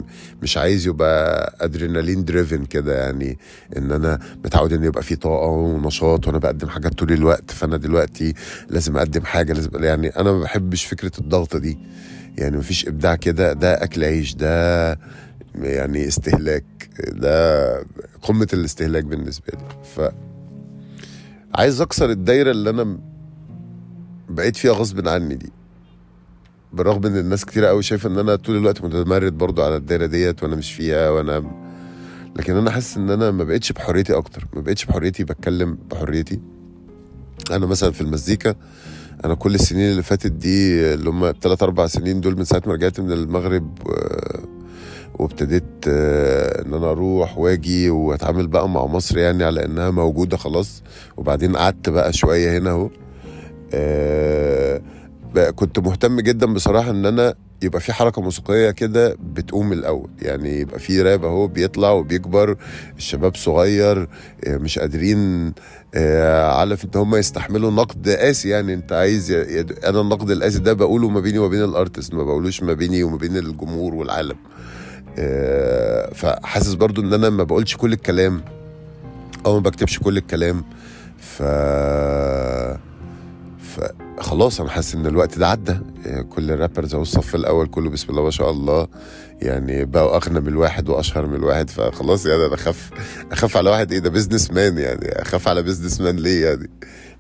مش 0.43 0.57
عايز 0.57 0.87
يبقى 0.87 1.55
ادرينالين 1.61 2.25
دريفن 2.25 2.65
كده 2.65 3.05
يعني 3.05 3.39
إن 3.77 3.93
أنا 3.93 4.19
متعود 4.45 4.73
إن 4.73 4.85
يبقى 4.85 5.03
في 5.03 5.17
طاقة 5.17 5.47
ونشاط 5.47 6.27
وأنا 6.27 6.39
بقدم 6.39 6.69
حاجات 6.69 6.95
طول 6.95 7.13
الوقت 7.13 7.51
فأنا 7.51 7.77
دلوقتي 7.77 8.35
لازم 8.71 8.97
أقدم 8.97 9.25
حاجة 9.25 9.53
لازم 9.53 9.71
يعني 9.85 10.09
أنا 10.09 10.33
ما 10.33 10.41
بحبش 10.41 10.85
فكرة 10.85 11.13
الضغطه 11.19 11.59
دي 11.59 11.79
يعني 12.39 12.57
مفيش 12.57 12.89
إبداع 12.89 13.17
كده 13.17 13.53
ده 13.53 13.85
أكل 13.85 14.05
عيش 14.05 14.35
ده 14.35 14.93
يعني 15.55 16.09
استهلاك 16.09 16.65
ده 17.09 17.77
قمة 18.23 18.49
الاستهلاك 18.53 19.05
بالنسبة 19.05 19.53
لي. 19.53 19.85
ف 19.85 20.01
عايز 21.55 21.81
أكسر 21.81 22.11
الدايرة 22.11 22.51
اللي 22.51 22.71
أنا 22.71 22.99
بقيت 24.29 24.57
فيها 24.57 24.73
غصب 24.73 25.09
عني 25.09 25.35
دي. 25.35 25.53
بالرغم 26.73 27.07
إن 27.07 27.17
الناس 27.17 27.45
كتير 27.45 27.65
قوي 27.65 27.83
شايفة 27.83 28.09
إن 28.09 28.19
أنا 28.19 28.37
طول 28.37 28.57
الوقت 28.57 28.85
متمرد 28.85 29.39
برضو 29.39 29.63
على 29.63 29.77
الدايرة 29.77 30.07
ديت 30.07 30.43
وأنا 30.43 30.57
مش 30.57 30.73
فيها 30.73 31.11
وأنا 31.11 31.51
لكن 32.37 32.57
أنا 32.57 32.71
حاسس 32.71 32.97
إن 32.97 33.11
أنا 33.11 33.31
ما 33.31 33.45
بقتش 33.45 33.73
بحريتي 33.73 34.17
أكتر 34.17 34.47
ما 34.55 34.61
بقتش 34.61 34.85
بحريتي 34.85 35.25
بتكلم 35.25 35.79
بحريتي. 35.91 36.41
أنا 37.51 37.67
مثلا 37.67 37.91
في 37.91 38.01
المزيكا 38.01 38.55
أنا 39.25 39.35
كل 39.35 39.55
السنين 39.55 39.91
اللي 39.91 40.03
فاتت 40.03 40.33
دي 40.33 40.95
اللي 40.95 41.11
هم 41.11 41.33
ثلاث 41.41 41.63
أربع 41.63 41.87
سنين 41.87 42.21
دول 42.21 42.37
من 42.37 42.45
ساعة 42.45 42.63
ما 42.67 42.73
رجعت 42.73 43.01
من 43.01 43.13
المغرب 43.13 43.79
وابتديت 45.19 45.65
آه، 45.89 46.63
إن 46.63 46.75
أنا 46.75 46.91
أروح 46.91 47.39
وأجي 47.39 47.91
وأتعامل 47.91 48.47
بقى 48.47 48.69
مع 48.69 48.87
مصر 48.87 49.19
يعني 49.19 49.45
على 49.45 49.65
إنها 49.65 49.91
موجودة 49.91 50.37
خلاص. 50.37 50.83
وبعدين 51.17 51.57
قعدت 51.57 51.89
بقى 51.89 52.13
شوية 52.13 52.59
هنا 52.59 52.71
أهو. 52.71 52.91
آه، 53.75 54.81
كنت 55.55 55.79
مهتم 55.79 56.21
جدا 56.21 56.47
بصراحة 56.55 56.91
إن 56.91 57.07
أنا 57.07 57.35
يبقى 57.63 57.81
في 57.81 57.93
حركة 57.93 58.23
موسيقية 58.23 58.71
كده 58.71 59.17
بتقوم 59.21 59.73
الأول. 59.73 60.11
يعني 60.23 60.61
يبقى 60.61 60.79
في 60.79 61.03
راب 61.03 61.25
أهو 61.25 61.47
بيطلع 61.47 61.91
وبيكبر 61.91 62.57
الشباب 62.97 63.37
صغير 63.37 64.09
آه، 64.47 64.57
مش 64.57 64.79
قادرين 64.79 65.53
على 65.95 66.75
إن 66.85 66.91
هم 67.01 67.17
يستحملوا 67.17 67.71
نقد 67.71 68.09
قاسي 68.09 68.49
يعني. 68.49 68.75
أنت 68.75 68.93
عايز 68.93 69.31
أنا 69.85 70.01
النقد 70.01 70.31
القاسي 70.31 70.59
ده 70.59 70.73
بقوله 70.73 71.09
ما 71.09 71.21
بيني 71.21 71.39
وما 71.39 71.49
بين 71.49 71.65
الأرتست 71.65 72.15
ما 72.15 72.25
بقولوش 72.25 72.63
ما 72.63 72.73
بيني 72.73 73.03
وما 73.03 73.17
بين 73.17 73.37
الجمهور 73.37 73.95
والعالم. 73.95 74.37
فحاسس 76.15 76.75
برضو 76.75 77.01
إن 77.03 77.13
أنا 77.15 77.31
ما 77.31 77.45
بقولش 77.45 77.77
كل 77.77 77.93
الكلام 77.93 78.43
أو 79.47 79.55
ما 79.55 79.61
بكتبش 79.61 79.99
كل 79.99 80.17
الكلام. 80.17 80.65
ف 81.19 81.43
فخلاص 84.19 84.61
أنا 84.61 84.71
حاسس 84.71 84.95
إن 84.95 85.07
الوقت 85.07 85.39
ده 85.39 85.49
عدى. 85.49 85.79
آه، 86.07 86.21
كل 86.23 86.51
ال 86.51 86.56
rappers 86.56 86.95
اهو 86.95 87.03
الصف 87.03 87.35
الأول 87.35 87.67
كله 87.67 87.91
بسم 87.91 88.07
الله 88.11 88.23
ما 88.25 88.31
شاء 88.31 88.51
الله. 88.51 88.89
يعني 89.43 89.85
بقوا 89.85 90.17
أغنى 90.17 90.41
من 90.41 90.49
الواحد 90.49 90.89
وأشهر 90.89 91.27
من 91.27 91.35
الواحد. 91.35 91.71
فخلاص 91.71 92.27
يعني 92.27 92.47
أنا 92.47 92.55
أخاف 92.55 92.91
أخاف 93.33 93.57
على 93.57 93.71
واحد 93.71 93.93
إيه؟ 93.93 93.99
ده 93.99 94.11
businessman 94.11 94.79
يعني. 94.79 95.09
أخاف 95.23 95.49
على 95.49 95.63
businessman 95.63 96.17
ليه 96.17 96.47
يعني؟ 96.47 96.71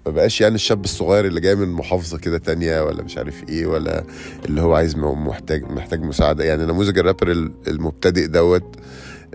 ما 0.06 0.12
بقاش 0.12 0.40
يعني 0.40 0.54
الشاب 0.54 0.84
الصغير 0.84 1.26
اللي 1.26 1.40
جاي 1.40 1.54
من 1.54 1.68
محافظة 1.68 2.18
كده 2.18 2.38
تانية 2.38 2.80
ولا 2.84 3.02
مش 3.02 3.18
عارف 3.18 3.34
إيه 3.48 3.66
ولا 3.66 4.04
اللي 4.44 4.60
هو 4.60 4.74
عايز 4.74 4.96
محتاج 4.96 5.62
محتاج 5.70 6.02
مساعدة. 6.02 6.44
يعني 6.44 6.66
نموذج 6.66 6.98
الرابر 6.98 7.30
ال- 7.30 7.52
المبتدئ 7.68 8.26
دوت 8.26 8.76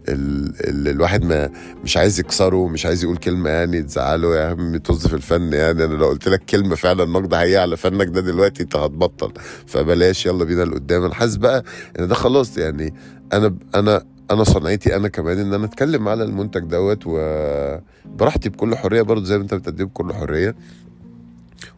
ال- 0.10 0.54
ال- 0.70 0.88
الواحد 0.88 1.24
ما 1.26 1.50
مش 1.84 1.98
عايز 1.98 2.20
يكسره 2.20 2.68
مش 2.68 2.86
عايز 2.86 3.04
يقول 3.04 3.18
كلمة 3.18 3.50
يعني 3.50 3.84
تزعله 3.84 4.36
يا 4.38 4.46
عم 4.50 4.78
طز 4.78 5.08
في 5.08 5.14
الفن 5.14 5.54
يعني. 5.54 5.84
أنا 5.86 5.94
لو 5.94 6.06
قلت 6.08 6.28
لك 6.28 6.46
كلمة 6.46 6.76
فعلا 6.76 7.06
نقد 7.06 7.36
حقيقي 7.36 7.62
على 7.62 7.78
فنك 7.78 8.08
ده 8.08 8.22
دلوقتي 8.22 8.64
أنت 8.64 8.76
هتبطل. 8.76 9.32
فبلاش 9.66 10.26
يلا 10.26 10.44
بينا 10.46 10.64
لقدام. 10.64 11.04
أنا 11.04 11.14
حاسس 11.14 11.36
بقى 11.36 11.64
إن 12.00 12.08
ده 12.08 12.16
خلاص 12.16 12.58
يعني. 12.58 12.94
أنا 13.34 13.56
أنا 13.76 14.04
أنا 14.32 14.44
صنعتي 14.44 14.96
أنا 14.96 15.08
كمان 15.08 15.40
إن 15.40 15.54
أنا 15.54 15.66
أتكلم 15.66 16.08
على 16.08 16.24
المنتج 16.24 16.62
دوت 16.64 17.04
وبراحتي 17.06 18.50
بكل 18.50 18.76
حرية 18.76 19.02
برضه 19.02 19.26
زي 19.26 19.38
ما 19.38 19.44
أنت 19.44 19.54
بتقدم 19.54 19.86
بكل 19.86 20.14
حرية. 20.14 20.56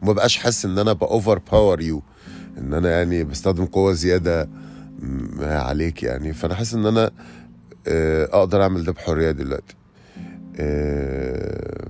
وما 0.02 0.14
بقاش 0.14 0.38
حاسس 0.38 0.66
إن 0.66 0.80
أنا 0.80 0.94
ب 0.94 1.40
overpower 1.52 1.82
you 1.82 2.02
إن 2.58 2.74
أنا 2.74 2.90
يعني 2.92 3.24
بستخدم 3.24 3.66
قوة 3.66 3.94
زيادة 3.94 4.50
عليك 5.42 6.04
يعني. 6.04 6.34
فأنا 6.34 6.56
حاسس 6.56 6.74
إن 6.74 6.86
أنا 6.86 7.12
آه، 7.88 8.26
أقدر 8.26 8.64
أعمل 8.64 8.84
ده 8.84 8.92
بحرية 8.92 9.32
دلوقتي. 9.32 9.76
آه، 10.60 11.88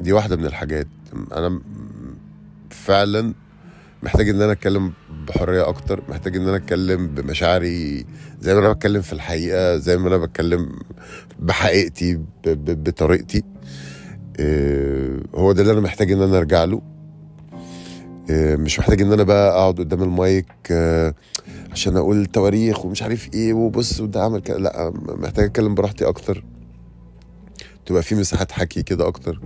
دي 0.00 0.12
واحدة 0.12 0.36
من 0.36 0.46
الحاجات. 0.46 0.86
أنا 1.32 1.60
فعلا 2.70 3.34
محتاج 4.02 4.28
إن 4.28 4.42
أنا 4.42 4.52
أتكلم 4.52 4.92
بحرية 5.28 5.68
أكتر 5.68 6.02
محتاج 6.08 6.36
إن 6.36 6.42
أنا 6.48 6.56
أتكلم 6.56 7.06
بمشاعري 7.06 8.04
زي 8.40 8.54
ما 8.54 8.60
أنا 8.60 8.72
بتكلم 8.72 9.02
في 9.02 9.12
الحقيقة 9.12 9.76
زي 9.76 9.96
ما 9.96 10.08
أنا 10.08 10.16
بتكلم 10.16 10.68
بحقيقتي 11.38 12.14
ب- 12.14 12.22
ب- 12.46 12.84
بطريقتي. 12.84 13.42
آه، 14.40 15.18
هو 15.34 15.52
ده 15.52 15.62
اللي 15.62 15.72
أنا 15.72 15.80
محتاج 15.80 16.12
إن 16.12 16.22
أنا 16.22 16.38
أرجع 16.38 16.64
له. 16.64 16.82
آه، 18.30 18.56
مش 18.56 18.78
محتاج 18.78 19.02
إن 19.02 19.12
أنا 19.12 19.22
بقى 19.22 19.50
أقعد 19.50 19.78
قدام 19.78 20.02
المايك 20.02 20.46
آه، 20.70 21.14
عشان 21.72 21.96
أقول 21.96 22.26
تواريخ 22.26 22.84
ومش 22.84 23.02
عارف 23.02 23.28
إيه 23.34 23.52
وبص 23.52 24.00
وده 24.00 24.22
عمل 24.24 24.40
كده 24.40 24.58
لأ 24.58 24.92
محتاج 25.06 25.44
أتكلم 25.44 25.74
براحتي 25.74 26.08
أكتر. 26.08 26.44
تبقى 27.86 28.02
في 28.02 28.14
مساحات 28.14 28.52
حكي 28.52 28.82
كده 28.82 29.08
أكتر. 29.08 29.40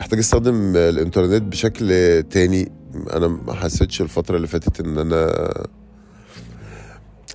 محتاج 0.00 0.18
أستخدم 0.18 0.76
الإنترنت 0.76 1.42
بشكل 1.42 1.88
تاني. 2.30 2.72
أنا 3.12 3.28
ما 3.28 3.52
حسيتش 3.54 4.00
الفترة 4.00 4.36
اللي 4.36 4.46
فاتت 4.46 4.80
إن 4.80 4.98
أنا 4.98 5.26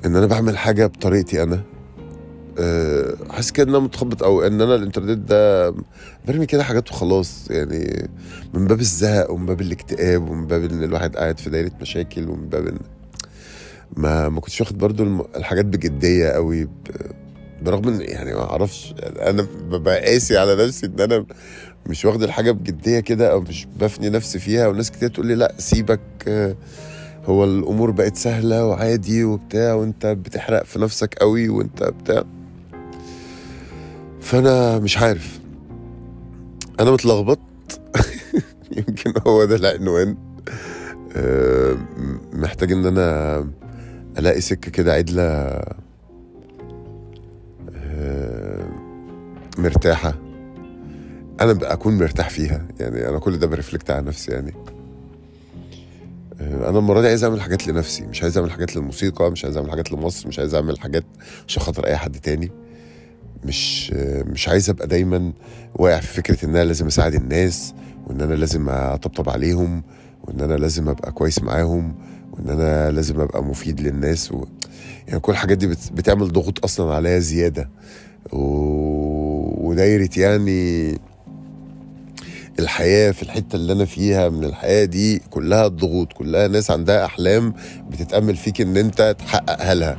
إن 0.05 0.15
أنا 0.15 0.25
بعمل 0.25 0.57
حاجة 0.57 0.85
بطريقتي 0.85 1.43
أنا 1.43 1.63
أه، 2.59 3.15
حاسس 3.29 3.51
كده 3.51 3.63
ان 3.69 3.75
أنا 3.75 3.83
متخبط 3.83 4.23
أو 4.23 4.41
إن 4.41 4.61
أنا 4.61 4.75
الإنترنت 4.75 5.17
ده 5.29 5.69
برمي 6.27 6.45
كده 6.45 6.63
حاجات 6.63 6.91
وخلاص 6.91 7.51
يعني 7.51 8.09
من 8.53 8.65
باب 8.67 8.79
الزهق 8.79 9.31
ومن 9.31 9.45
باب 9.45 9.61
الاكتئاب 9.61 10.29
ومن 10.29 10.47
باب 10.47 10.63
إن 10.63 10.83
الواحد 10.83 11.15
قاعد 11.17 11.39
في 11.39 11.49
دايرة 11.49 11.71
مشاكل 11.81 12.29
ومن 12.29 12.49
باب 12.49 12.67
إن 12.67 12.79
ما 13.97 14.29
ما 14.29 14.39
كنتش 14.41 14.61
واخد 14.61 14.77
برضو 14.77 15.27
الحاجات 15.35 15.65
بجدية 15.65 16.27
قوي. 16.29 16.69
برغم 17.61 17.87
إن 17.87 18.01
يعني 18.01 18.33
ما 18.33 18.41
أعرفش 18.51 18.93
أنا 19.03 19.47
ببقى 19.69 19.99
قاسي 20.05 20.37
على 20.37 20.65
نفسي 20.65 20.85
إن 20.85 20.99
أنا 20.99 21.25
مش 21.87 22.05
واخد 22.05 22.23
الحاجة 22.23 22.51
بجدية 22.51 22.99
كده 22.99 23.31
أو 23.31 23.41
مش 23.41 23.67
بفني 23.79 24.09
نفسي 24.09 24.39
فيها 24.39 24.67
وناس 24.67 24.91
كتير 24.91 25.09
تقول 25.09 25.27
لي 25.27 25.35
لا 25.35 25.53
سيبك 25.57 25.99
آه، 26.27 26.55
هو 27.25 27.43
الأمور 27.43 27.91
بقت 27.91 28.15
سهلة 28.17 28.65
وعادي 28.65 29.23
وبتاع 29.23 29.73
وأنت 29.73 30.05
بتحرق 30.05 30.63
في 30.63 30.79
نفسك 30.79 31.13
قوي 31.13 31.49
وأنت 31.49 31.83
بتاع. 31.83 32.23
فأنا 34.21 34.79
مش 34.79 34.97
عارف. 34.97 35.39
أنا 36.79 36.91
متلخبط. 36.91 37.39
يمكن 38.77 39.13
هو 39.27 39.45
ده 39.45 39.55
العنوان. 39.55 40.17
آه، 41.15 41.77
محتاج 42.33 42.71
إن 42.71 42.85
أنا 42.85 43.47
ألاقي 44.19 44.41
سكة 44.41 44.71
كده 44.71 44.93
عدلة 44.93 45.23
آه، 47.75 48.67
مرتاحة. 49.57 50.13
أنا 51.41 51.73
أكون 51.73 51.97
مرتاح 51.97 52.29
فيها. 52.29 52.67
يعني 52.79 53.09
أنا 53.09 53.19
كل 53.19 53.37
ده 53.37 53.47
برفلكت 53.47 53.91
على 53.91 54.05
نفسي 54.05 54.31
يعني. 54.31 54.53
آه، 56.41 56.69
أنا 56.69 56.79
المرة 56.79 57.01
دي 57.01 57.07
عايز 57.07 57.23
أعمل 57.23 57.41
حاجات 57.41 57.67
لنفسي. 57.67 58.03
مش 58.05 58.23
عايز 58.23 58.37
أعمل 58.37 58.51
حاجات 58.51 58.75
للموسيقى 58.75 59.31
مش 59.31 59.45
عايز 59.45 59.57
أعمل 59.57 59.71
حاجات 59.71 59.91
لمصر 59.91 60.27
مش 60.27 60.39
عايز 60.39 60.55
أعمل 60.55 60.79
حاجات 60.79 61.03
عشان 61.47 61.63
خاطر 61.63 61.85
أي 61.87 61.97
حد 61.97 62.19
تاني. 62.19 62.51
مش 63.45 63.91
مش 64.25 64.49
عايز 64.49 64.69
أبقى 64.69 64.87
دايما 64.87 65.33
واقع 65.75 65.99
في 65.99 66.07
فكرة 66.07 66.45
إن 66.45 66.49
أنا 66.49 66.63
لازم 66.63 66.87
أساعد 66.87 67.13
الناس 67.15 67.73
وإن 68.07 68.21
أنا 68.21 68.33
لازم 68.33 68.69
أطبطب 68.69 69.29
عليهم 69.29 69.83
وإن 70.23 70.41
أنا 70.41 70.53
لازم 70.53 70.89
أبقى 70.89 71.11
كويس 71.11 71.43
معاهم 71.43 71.95
وإن 72.31 72.49
أنا 72.49 72.91
لازم 72.91 73.19
أبقى 73.21 73.43
مفيد 73.43 73.81
للناس. 73.81 74.31
و... 74.31 74.45
يعني 75.07 75.19
كل 75.19 75.31
الحاجات 75.31 75.57
دي 75.57 75.67
بت... 75.67 75.91
بتعمل 75.93 76.31
ضغوط 76.31 76.63
أصلا 76.63 76.93
عليا 76.93 77.19
زيادة. 77.19 77.69
و... 78.31 78.39
ودايرة 79.69 80.09
يعني 80.17 80.97
الحياة 82.59 83.11
في 83.11 83.23
الحتة 83.23 83.55
اللي 83.55 83.73
أنا 83.73 83.85
فيها 83.85 84.29
من 84.29 84.43
الحياة 84.43 84.85
دي 84.85 85.19
كلها 85.29 85.67
ضغوط 85.67 86.13
كلها 86.13 86.47
ناس 86.47 86.71
عندها 86.71 87.05
أحلام 87.05 87.53
بتتأمل 87.89 88.35
فيك 88.35 88.61
إن 88.61 88.77
أنت 88.77 89.15
تحققها 89.19 89.73
لها. 89.73 89.97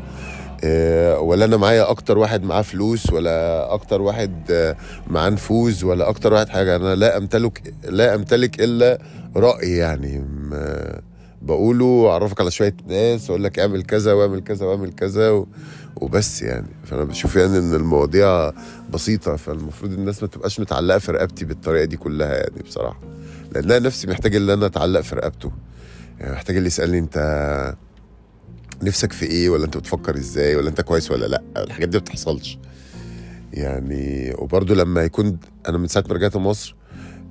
آه، 0.64 1.18
ولا 1.20 1.44
أنا 1.44 1.56
معايا 1.56 1.90
أكتر 1.90 2.18
واحد 2.18 2.42
معاه 2.42 2.62
فلوس 2.62 3.12
ولا 3.12 3.74
أكتر 3.74 4.02
واحد 4.02 4.32
آه، 4.50 4.76
معاه 5.06 5.30
نفوذ 5.30 5.84
ولا 5.84 6.08
أكتر 6.08 6.32
واحد 6.32 6.48
حاجة. 6.48 6.76
أنا 6.76 6.94
لا 6.94 7.16
أمتلك 7.16 7.74
لا 7.84 8.14
أمتلك 8.14 8.60
إلا 8.60 8.98
رأي 9.36 9.70
يعني. 9.76 10.18
م- 10.18 11.14
بقوله 11.42 12.08
أعرفك 12.10 12.40
على 12.40 12.50
شوية 12.50 12.76
ناس 12.88 13.30
أقول 13.30 13.44
لك 13.44 13.58
اعمل 13.58 13.82
كذا 13.82 14.12
واعمل 14.12 14.40
كذا 14.40 14.66
واعمل 14.66 14.92
كذا 14.92 15.30
و... 15.30 15.46
وبس 15.96 16.42
يعني. 16.42 16.66
فأنا 16.84 17.04
بشوف 17.04 17.36
يعني 17.36 17.58
إن 17.58 17.74
المواضيع 17.74 18.52
بسيطة 18.92 19.36
فالمفروض 19.36 19.92
الناس 19.92 20.22
ما 20.22 20.28
تبقاش 20.28 20.60
متعلقة 20.60 20.98
في 20.98 21.12
رقبتي 21.12 21.44
بالطريقة 21.44 21.84
دي 21.84 21.96
كلها 21.96 22.34
يعني 22.34 22.62
بصراحة. 22.64 23.00
لأن 23.52 23.64
أنا 23.64 23.78
نفسي 23.78 24.06
محتاج 24.06 24.36
إن 24.36 24.50
أنا 24.50 24.66
أتعلق 24.66 25.00
في 25.00 25.14
رقبته. 25.16 25.52
يعني 26.20 26.32
محتاج 26.32 26.56
اللي 26.56 26.66
يسألني 26.66 26.98
أنت 26.98 27.74
نفسك 28.82 29.12
في 29.12 29.26
إيه 29.26 29.48
ولا 29.48 29.64
أنت 29.64 29.76
بتفكر 29.76 30.16
إزاي 30.16 30.56
ولا 30.56 30.68
أنت 30.68 30.80
كويس 30.80 31.10
ولا 31.10 31.26
لأ؟ 31.26 31.42
الحاجات 31.56 31.88
دي 31.88 31.96
ما 31.98 32.02
بتحصلش. 32.02 32.58
يعني 33.52 34.34
وبرضه 34.38 34.74
لما 34.74 35.02
يكون 35.02 35.38
أنا 35.68 35.78
من 35.78 35.88
ساعة 35.88 36.04
ما 36.08 36.14
رجعت 36.14 36.36
مصر 36.36 36.76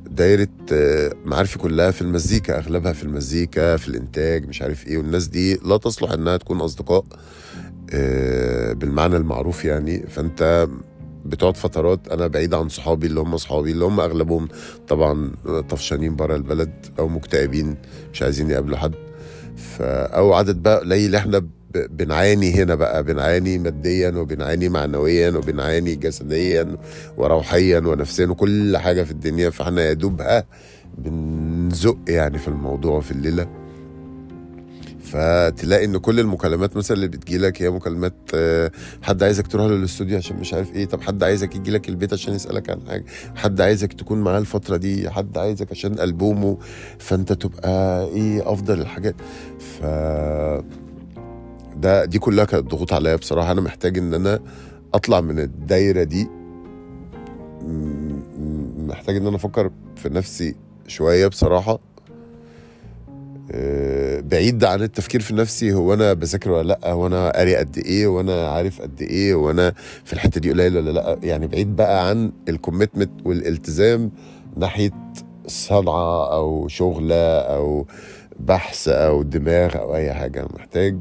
دايرة 0.10 0.48
آه، 0.72 1.14
معارفي 1.26 1.58
كلها 1.58 1.92
في 1.92 2.02
المزيكا 2.02 2.58
أغلبها 2.58 2.94
في 2.94 3.04
المزيكا 3.04 3.78
في 3.78 3.88
الإنتاج 3.88 4.48
مش 4.48 4.62
عارف 4.62 4.88
إيه 4.88 4.98
والناس 4.98 5.28
دي 5.28 5.56
لا 5.56 5.78
تصلح 5.78 6.12
إنها 6.12 6.38
تكون 6.38 6.62
أصدقاء. 6.62 7.06
بالمعنى 8.74 9.16
المعروف 9.18 9.66
يعني. 9.66 10.08
فأنت 10.08 10.68
بتقعد 11.26 11.58
فترات 11.58 12.08
أنا 12.08 12.28
بعيد 12.28 12.54
عن 12.54 12.70
صحابي 12.70 13.08
اللي 13.08 13.20
هم 13.20 13.38
صحابي 13.38 13.72
اللي 13.72 13.86
هم 13.86 14.00
أغلبهم 14.00 14.48
طبعا 14.88 15.32
طفشانين 15.70 16.16
برا 16.16 16.36
البلد 16.36 16.72
أو 17.00 17.08
مكتئبين 17.08 17.76
مش 18.14 18.22
عايزين 18.24 18.50
يقابلوا 18.50 18.78
حد. 18.78 18.94
ف 19.56 19.82
أو 19.82 20.34
عدد 20.34 20.56
بقى 20.64 20.80
قليل. 20.80 21.16
إحنا 21.16 21.40
ب- 21.40 21.48
بنعاني 21.98 22.54
هنا 22.54 22.76
بقى 22.76 23.04
بنعاني 23.04 23.58
ماديا 23.58 24.10
وبنعاني 24.10 24.70
معنويا 24.70 25.30
وبنعاني 25.32 25.96
جسديا 25.96 26.78
وروحيا 27.18 27.80
ونفسيا 27.80 28.26
وكل 28.26 28.78
حاجة 28.78 29.04
في 29.04 29.12
الدنيا. 29.12 29.50
فإحنا 29.50 29.82
يا 29.82 29.94
دوب 29.94 30.22
بنزق 30.98 31.98
يعني 32.08 32.38
في 32.38 32.48
الموضوع 32.48 33.00
في 33.02 33.12
الليلة. 33.12 33.63
فتلاقي 35.14 35.86
إن 35.86 35.98
كل 35.98 36.20
المكالمات 36.20 36.78
مثلا 36.78 36.98
اللي 36.98 37.08
بتجيلك 37.08 37.62
هي 37.62 37.70
مكالمات 37.70 38.14
آه، 38.36 38.72
حد 39.02 39.24
عايزك 39.24 39.48
تروح 39.48 39.66
له 39.66 39.76
الاستوديو 39.76 40.18
عشان 40.18 40.38
مش 40.38 40.54
عارف 40.54 40.74
إيه 40.76 40.86
طب 40.86 41.02
حد 41.02 41.24
عايزك 41.24 41.56
يجي 41.56 41.72
لك 41.72 41.90
البيت 41.90 42.14
عشان 42.14 42.34
يسألك 42.34 42.70
عن 42.70 42.80
حاجة 42.88 43.06
حد 43.36 43.62
عايزك 43.62 43.94
تكون 43.94 44.22
معاه 44.22 44.40
الفترة 44.40 44.78
دي 44.78 45.10
حد 45.10 45.38
عايزك 45.38 45.72
عشان 45.72 46.00
ألبومه 46.00 46.58
فأنت 47.00 47.34
تبقى 47.34 48.06
إيه 48.06 48.52
أفضل 48.54 48.82
الحاجات. 48.82 49.16
ف 49.60 49.84
ده 51.78 52.06
دي 52.06 52.20
كلها 52.20 52.46
كانت 52.46 52.72
ضغوط 52.72 52.94
عليا 52.94 53.16
بصراحة. 53.16 53.52
أنا 53.52 53.62
محتاج 53.62 53.98
إن 53.98 54.14
أنا 54.14 54.40
أطلع 54.94 55.22
من 55.22 55.40
الدايرة 55.40 56.04
دي. 56.04 56.28
محتاج 58.78 59.16
إن 59.16 59.28
أنا 59.28 59.36
أفكر 59.36 59.72
في 59.96 60.10
نفسي 60.10 60.56
شوية 60.88 61.28
بصراحة. 61.28 61.93
بعيد 64.30 64.64
عن 64.64 64.82
التفكير 64.82 65.22
في 65.22 65.34
نفسي 65.36 65.74
هو 65.74 65.94
أنا 65.94 66.14
بذاكر 66.14 66.52
ولا 66.52 66.68
لأ؟ 66.68 66.92
هو 66.92 67.08
أنا 67.08 67.32
قاري 67.32 67.56
قد 67.56 67.78
إيه؟ 67.78 68.08
وأنا 68.08 68.48
عارف 68.48 68.82
قد 68.82 69.02
إيه؟ 69.02 69.36
وأنا 69.36 69.74
في 70.04 70.14
الحتة 70.14 70.42
دي 70.42 70.52
قليل 70.52 70.78
ولا 70.78 70.92
لأ؟ 70.92 71.20
يعني 71.24 71.48
بعيد 71.48 71.76
بقى 71.76 72.10
عن 72.10 72.32
الكوميتمنت 72.50 73.12
والالتزام 73.26 74.12
ناحية 74.58 74.92
صنعة 75.48 76.34
أو 76.34 76.68
شغله 76.68 77.38
أو 77.40 77.88
بحث 78.40 78.88
أو 78.88 79.24
دماغ 79.24 79.78
أو 79.78 79.96
أي 79.96 80.14
حاجة. 80.14 80.48
محتاج 80.54 80.98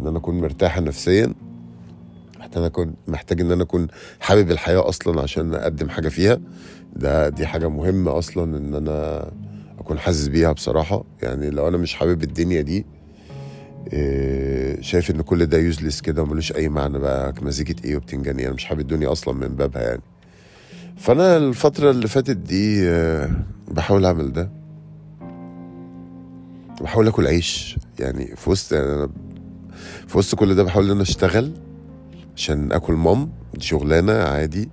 إن 0.00 0.06
أنا 0.06 0.18
أكون 0.18 0.40
مرتاح 0.40 0.80
نفسيا 0.80 1.34
محتاج 2.38 2.64
اكون 2.64 2.94
محتاج 3.08 3.40
إن 3.40 3.52
أنا 3.52 3.62
أكون 3.62 3.86
حابب 4.20 4.50
الحياة 4.50 4.88
أصلا 4.88 5.20
عشان 5.22 5.54
أقدم 5.54 5.88
حاجة 5.88 6.08
فيها. 6.08 6.38
ده 6.96 7.28
دي 7.28 7.46
حاجة 7.46 7.68
مهمة 7.68 8.18
أصلا 8.18 8.56
إن 8.58 8.74
أنا 8.74 9.30
أكون 9.78 9.98
حاسس 9.98 10.28
بيها 10.28 10.52
بصراحة. 10.52 11.04
يعني 11.22 11.50
لو 11.50 11.68
أنا 11.68 11.76
مش 11.76 11.94
حابب 11.94 12.22
الدنيا 12.22 12.60
دي 12.60 12.86
إيه، 13.92 14.80
شايف 14.80 15.10
إن 15.10 15.20
كل 15.22 15.46
ده 15.46 15.58
يوزلس 15.58 16.00
كده 16.00 16.22
وملوش 16.22 16.52
أي 16.52 16.68
معنى 16.68 16.98
بقى 16.98 17.34
مزيكة 17.42 17.84
إيه 17.84 17.96
وبتنجان 17.96 18.36
إيه 18.38 18.46
أنا 18.46 18.54
مش 18.54 18.64
حابب 18.64 18.80
الدنيا 18.80 19.12
أصلا 19.12 19.34
من 19.34 19.48
بابها 19.48 19.82
يعني. 19.82 20.02
فأنا 20.96 21.36
الفترة 21.36 21.90
اللي 21.90 22.08
فاتت 22.08 22.36
دي 22.36 22.88
آه، 22.88 23.30
بحاول 23.70 24.04
أعمل 24.06 24.32
ده. 24.32 24.50
بحاول 26.80 27.08
آكل 27.08 27.26
عيش. 27.26 27.78
يعني 28.00 28.36
في 28.36 28.50
وسط 28.50 28.72
يعني 28.72 28.86
أنا 28.92 29.08
في 30.08 30.18
وسط 30.18 30.34
كل 30.38 30.54
ده 30.54 30.62
بحاول 30.62 30.84
إن 30.84 30.90
أنا 30.90 31.02
أشتغل 31.02 31.52
عشان 32.36 32.72
آكل 32.72 32.92
مام 32.92 33.30
دي 33.54 33.64
شغلانة 33.64 34.12
عادي. 34.12 34.68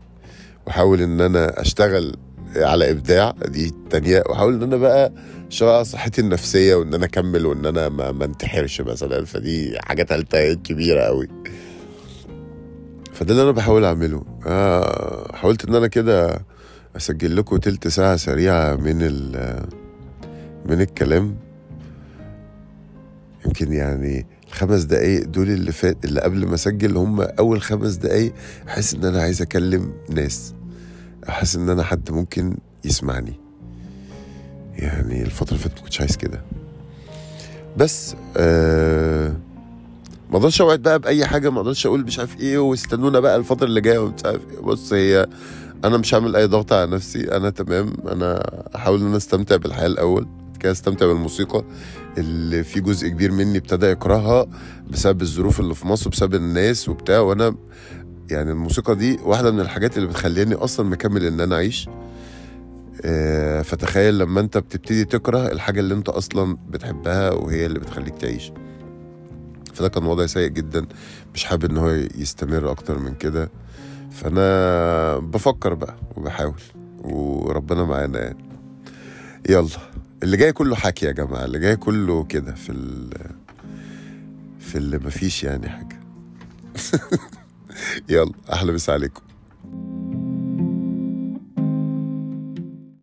وأحاول 0.67 1.01
إن 1.01 1.21
أنا 1.21 1.61
أشتغل 1.61 2.15
على 2.55 2.91
إبداع 2.91 3.35
دي 3.47 3.67
التانية. 3.67 4.23
واحاول 4.29 4.53
إن 4.53 4.63
أنا 4.63 4.77
بقى 4.77 5.13
اشتغل 5.47 5.85
صحتي 5.85 6.21
النفسية 6.21 6.75
وإن 6.75 6.93
أنا 6.93 7.05
أكمل 7.05 7.45
وإن 7.45 7.65
أنا 7.65 7.89
ما, 7.89 8.11
ما 8.11 8.25
انتحرش 8.25 8.81
مثلا. 8.81 9.25
فدي 9.25 9.79
حاجة 9.79 10.03
تالتة 10.03 10.53
كبيرة 10.53 11.01
قوي 11.01 11.27
فده 13.13 13.31
اللي 13.31 13.43
أنا 13.43 13.51
بحاول 13.51 13.85
أعمله. 13.85 14.23
آه 14.47 15.31
حاولت 15.35 15.65
إن 15.65 15.75
أنا 15.75 15.87
كده 15.87 16.45
أسجل 16.97 17.35
لكم 17.35 17.57
تلت 17.57 17.87
ساعة 17.87 18.15
سريعة 18.15 18.75
من 18.75 18.97
ال 19.01 19.59
من 20.65 20.81
الكلام. 20.81 21.35
يمكن 23.45 23.73
يعني 23.73 24.25
الخمس 24.47 24.83
دقايق 24.83 25.25
دول 25.25 25.49
اللي 25.49 25.71
فات 25.71 26.05
اللي 26.05 26.21
قبل 26.21 26.45
ما 26.45 26.53
أسجل 26.55 26.97
هم 26.97 27.21
أول 27.21 27.61
خمس 27.61 27.95
دقايق 27.95 28.33
أحس 28.67 28.93
إن 28.93 29.05
أنا 29.05 29.21
عايز 29.21 29.41
أكلم 29.41 29.93
ناس. 30.09 30.53
أحس 31.29 31.55
إن 31.55 31.69
أنا 31.69 31.83
حد 31.83 32.11
ممكن 32.11 32.57
يسمعني. 32.85 33.33
يعني 34.75 35.21
الفترة 35.23 35.49
اللي 35.49 35.59
فاتت 35.63 35.75
ما 35.77 35.83
كنتش 35.83 35.99
عايز 36.01 36.17
كده. 36.17 36.41
بس 37.77 38.15
آه 38.37 39.33
ما 40.31 40.37
أقدرش 40.37 40.61
أوعد 40.61 40.81
بقى 40.81 40.99
بأي 40.99 41.25
حاجة 41.25 41.49
ما 41.49 41.57
أقدرش 41.59 41.85
أقول 41.85 42.03
مش 42.03 42.19
عارف 42.19 42.39
إيه 42.39 42.57
واستنونا 42.57 43.19
بقى 43.19 43.35
الفترة 43.35 43.65
اللي 43.67 43.81
جاية 43.81 43.99
ومش 43.99 44.25
عارف 44.25 44.41
إيه. 44.51 44.59
بص 44.59 44.93
هي 44.93 45.27
أنا 45.85 45.97
مش 45.97 46.13
هعمل 46.15 46.35
أي 46.35 46.45
ضغط 46.45 46.73
على 46.73 46.91
نفسي 46.91 47.31
أنا 47.37 47.49
تمام. 47.49 47.93
أنا 48.11 48.43
احاول 48.75 48.99
إن 49.01 49.07
أنا 49.07 49.17
أستمتع 49.17 49.55
بالحياة 49.55 49.87
الأول 49.87 50.27
كده 50.59 50.71
أستمتع 50.71 51.05
بالموسيقى 51.07 51.63
اللي 52.17 52.63
في 52.63 52.79
جزء 52.81 53.07
كبير 53.07 53.31
مني 53.31 53.57
ابتدى 53.57 53.85
يكرهها 53.85 54.45
بسبب 54.91 55.21
الظروف 55.21 55.59
اللي 55.59 55.75
في 55.75 55.87
مصر 55.87 56.09
بسبب 56.09 56.35
الناس 56.35 56.89
وبتاع. 56.89 57.19
وأنا 57.19 57.55
يعني 58.31 58.51
الموسيقى 58.51 58.95
دي 58.95 59.19
واحدة 59.23 59.51
من 59.51 59.59
الحاجات 59.59 59.97
اللي 59.97 60.07
بتخليني 60.07 60.55
أصلا 60.55 60.89
مكمل 60.89 61.25
إن 61.25 61.39
أنا 61.41 61.55
أعيش. 61.55 61.89
آه، 63.05 63.61
فتخيل 63.61 64.17
لما 64.19 64.39
أنت 64.39 64.57
بتبتدي 64.57 65.05
تكره 65.05 65.51
الحاجة 65.51 65.79
اللي 65.79 65.93
أنت 65.93 66.09
أصلا 66.09 66.57
بتحبها 66.69 67.31
وهي 67.31 67.65
اللي 67.65 67.79
بتخليك 67.79 68.15
تعيش. 68.17 68.51
فده 69.73 69.87
كان 69.87 70.05
وضع 70.05 70.25
سيء 70.25 70.47
جدا. 70.49 70.85
مش 71.33 71.45
حابب 71.45 71.65
إن 71.65 71.77
هو 71.77 71.89
يستمر 72.15 72.71
أكتر 72.71 72.99
من 72.99 73.13
كده. 73.15 73.49
فأنا 74.11 75.17
بفكر 75.17 75.73
بقى 75.73 75.95
وبحاول 76.15 76.61
وربنا 77.03 77.83
معانا 77.83 78.19
يعني. 78.23 78.45
يلا 79.49 79.67
اللي 80.23 80.37
جاي 80.37 80.51
كله 80.53 80.75
حكي 80.75 81.05
يا 81.05 81.11
جماعة. 81.11 81.45
اللي 81.45 81.59
جاي 81.59 81.75
كله 81.75 82.23
كده 82.23 82.53
في 82.55 82.71
ال 82.71 83.09
في 84.59 84.77
اللي 84.77 84.97
مفيش 84.97 85.43
يعني 85.43 85.69
حاجة. 85.69 85.99
يلا 88.09 88.31
أحلى 88.53 88.71
مسا 88.71 88.91
عليكم. 88.91 89.21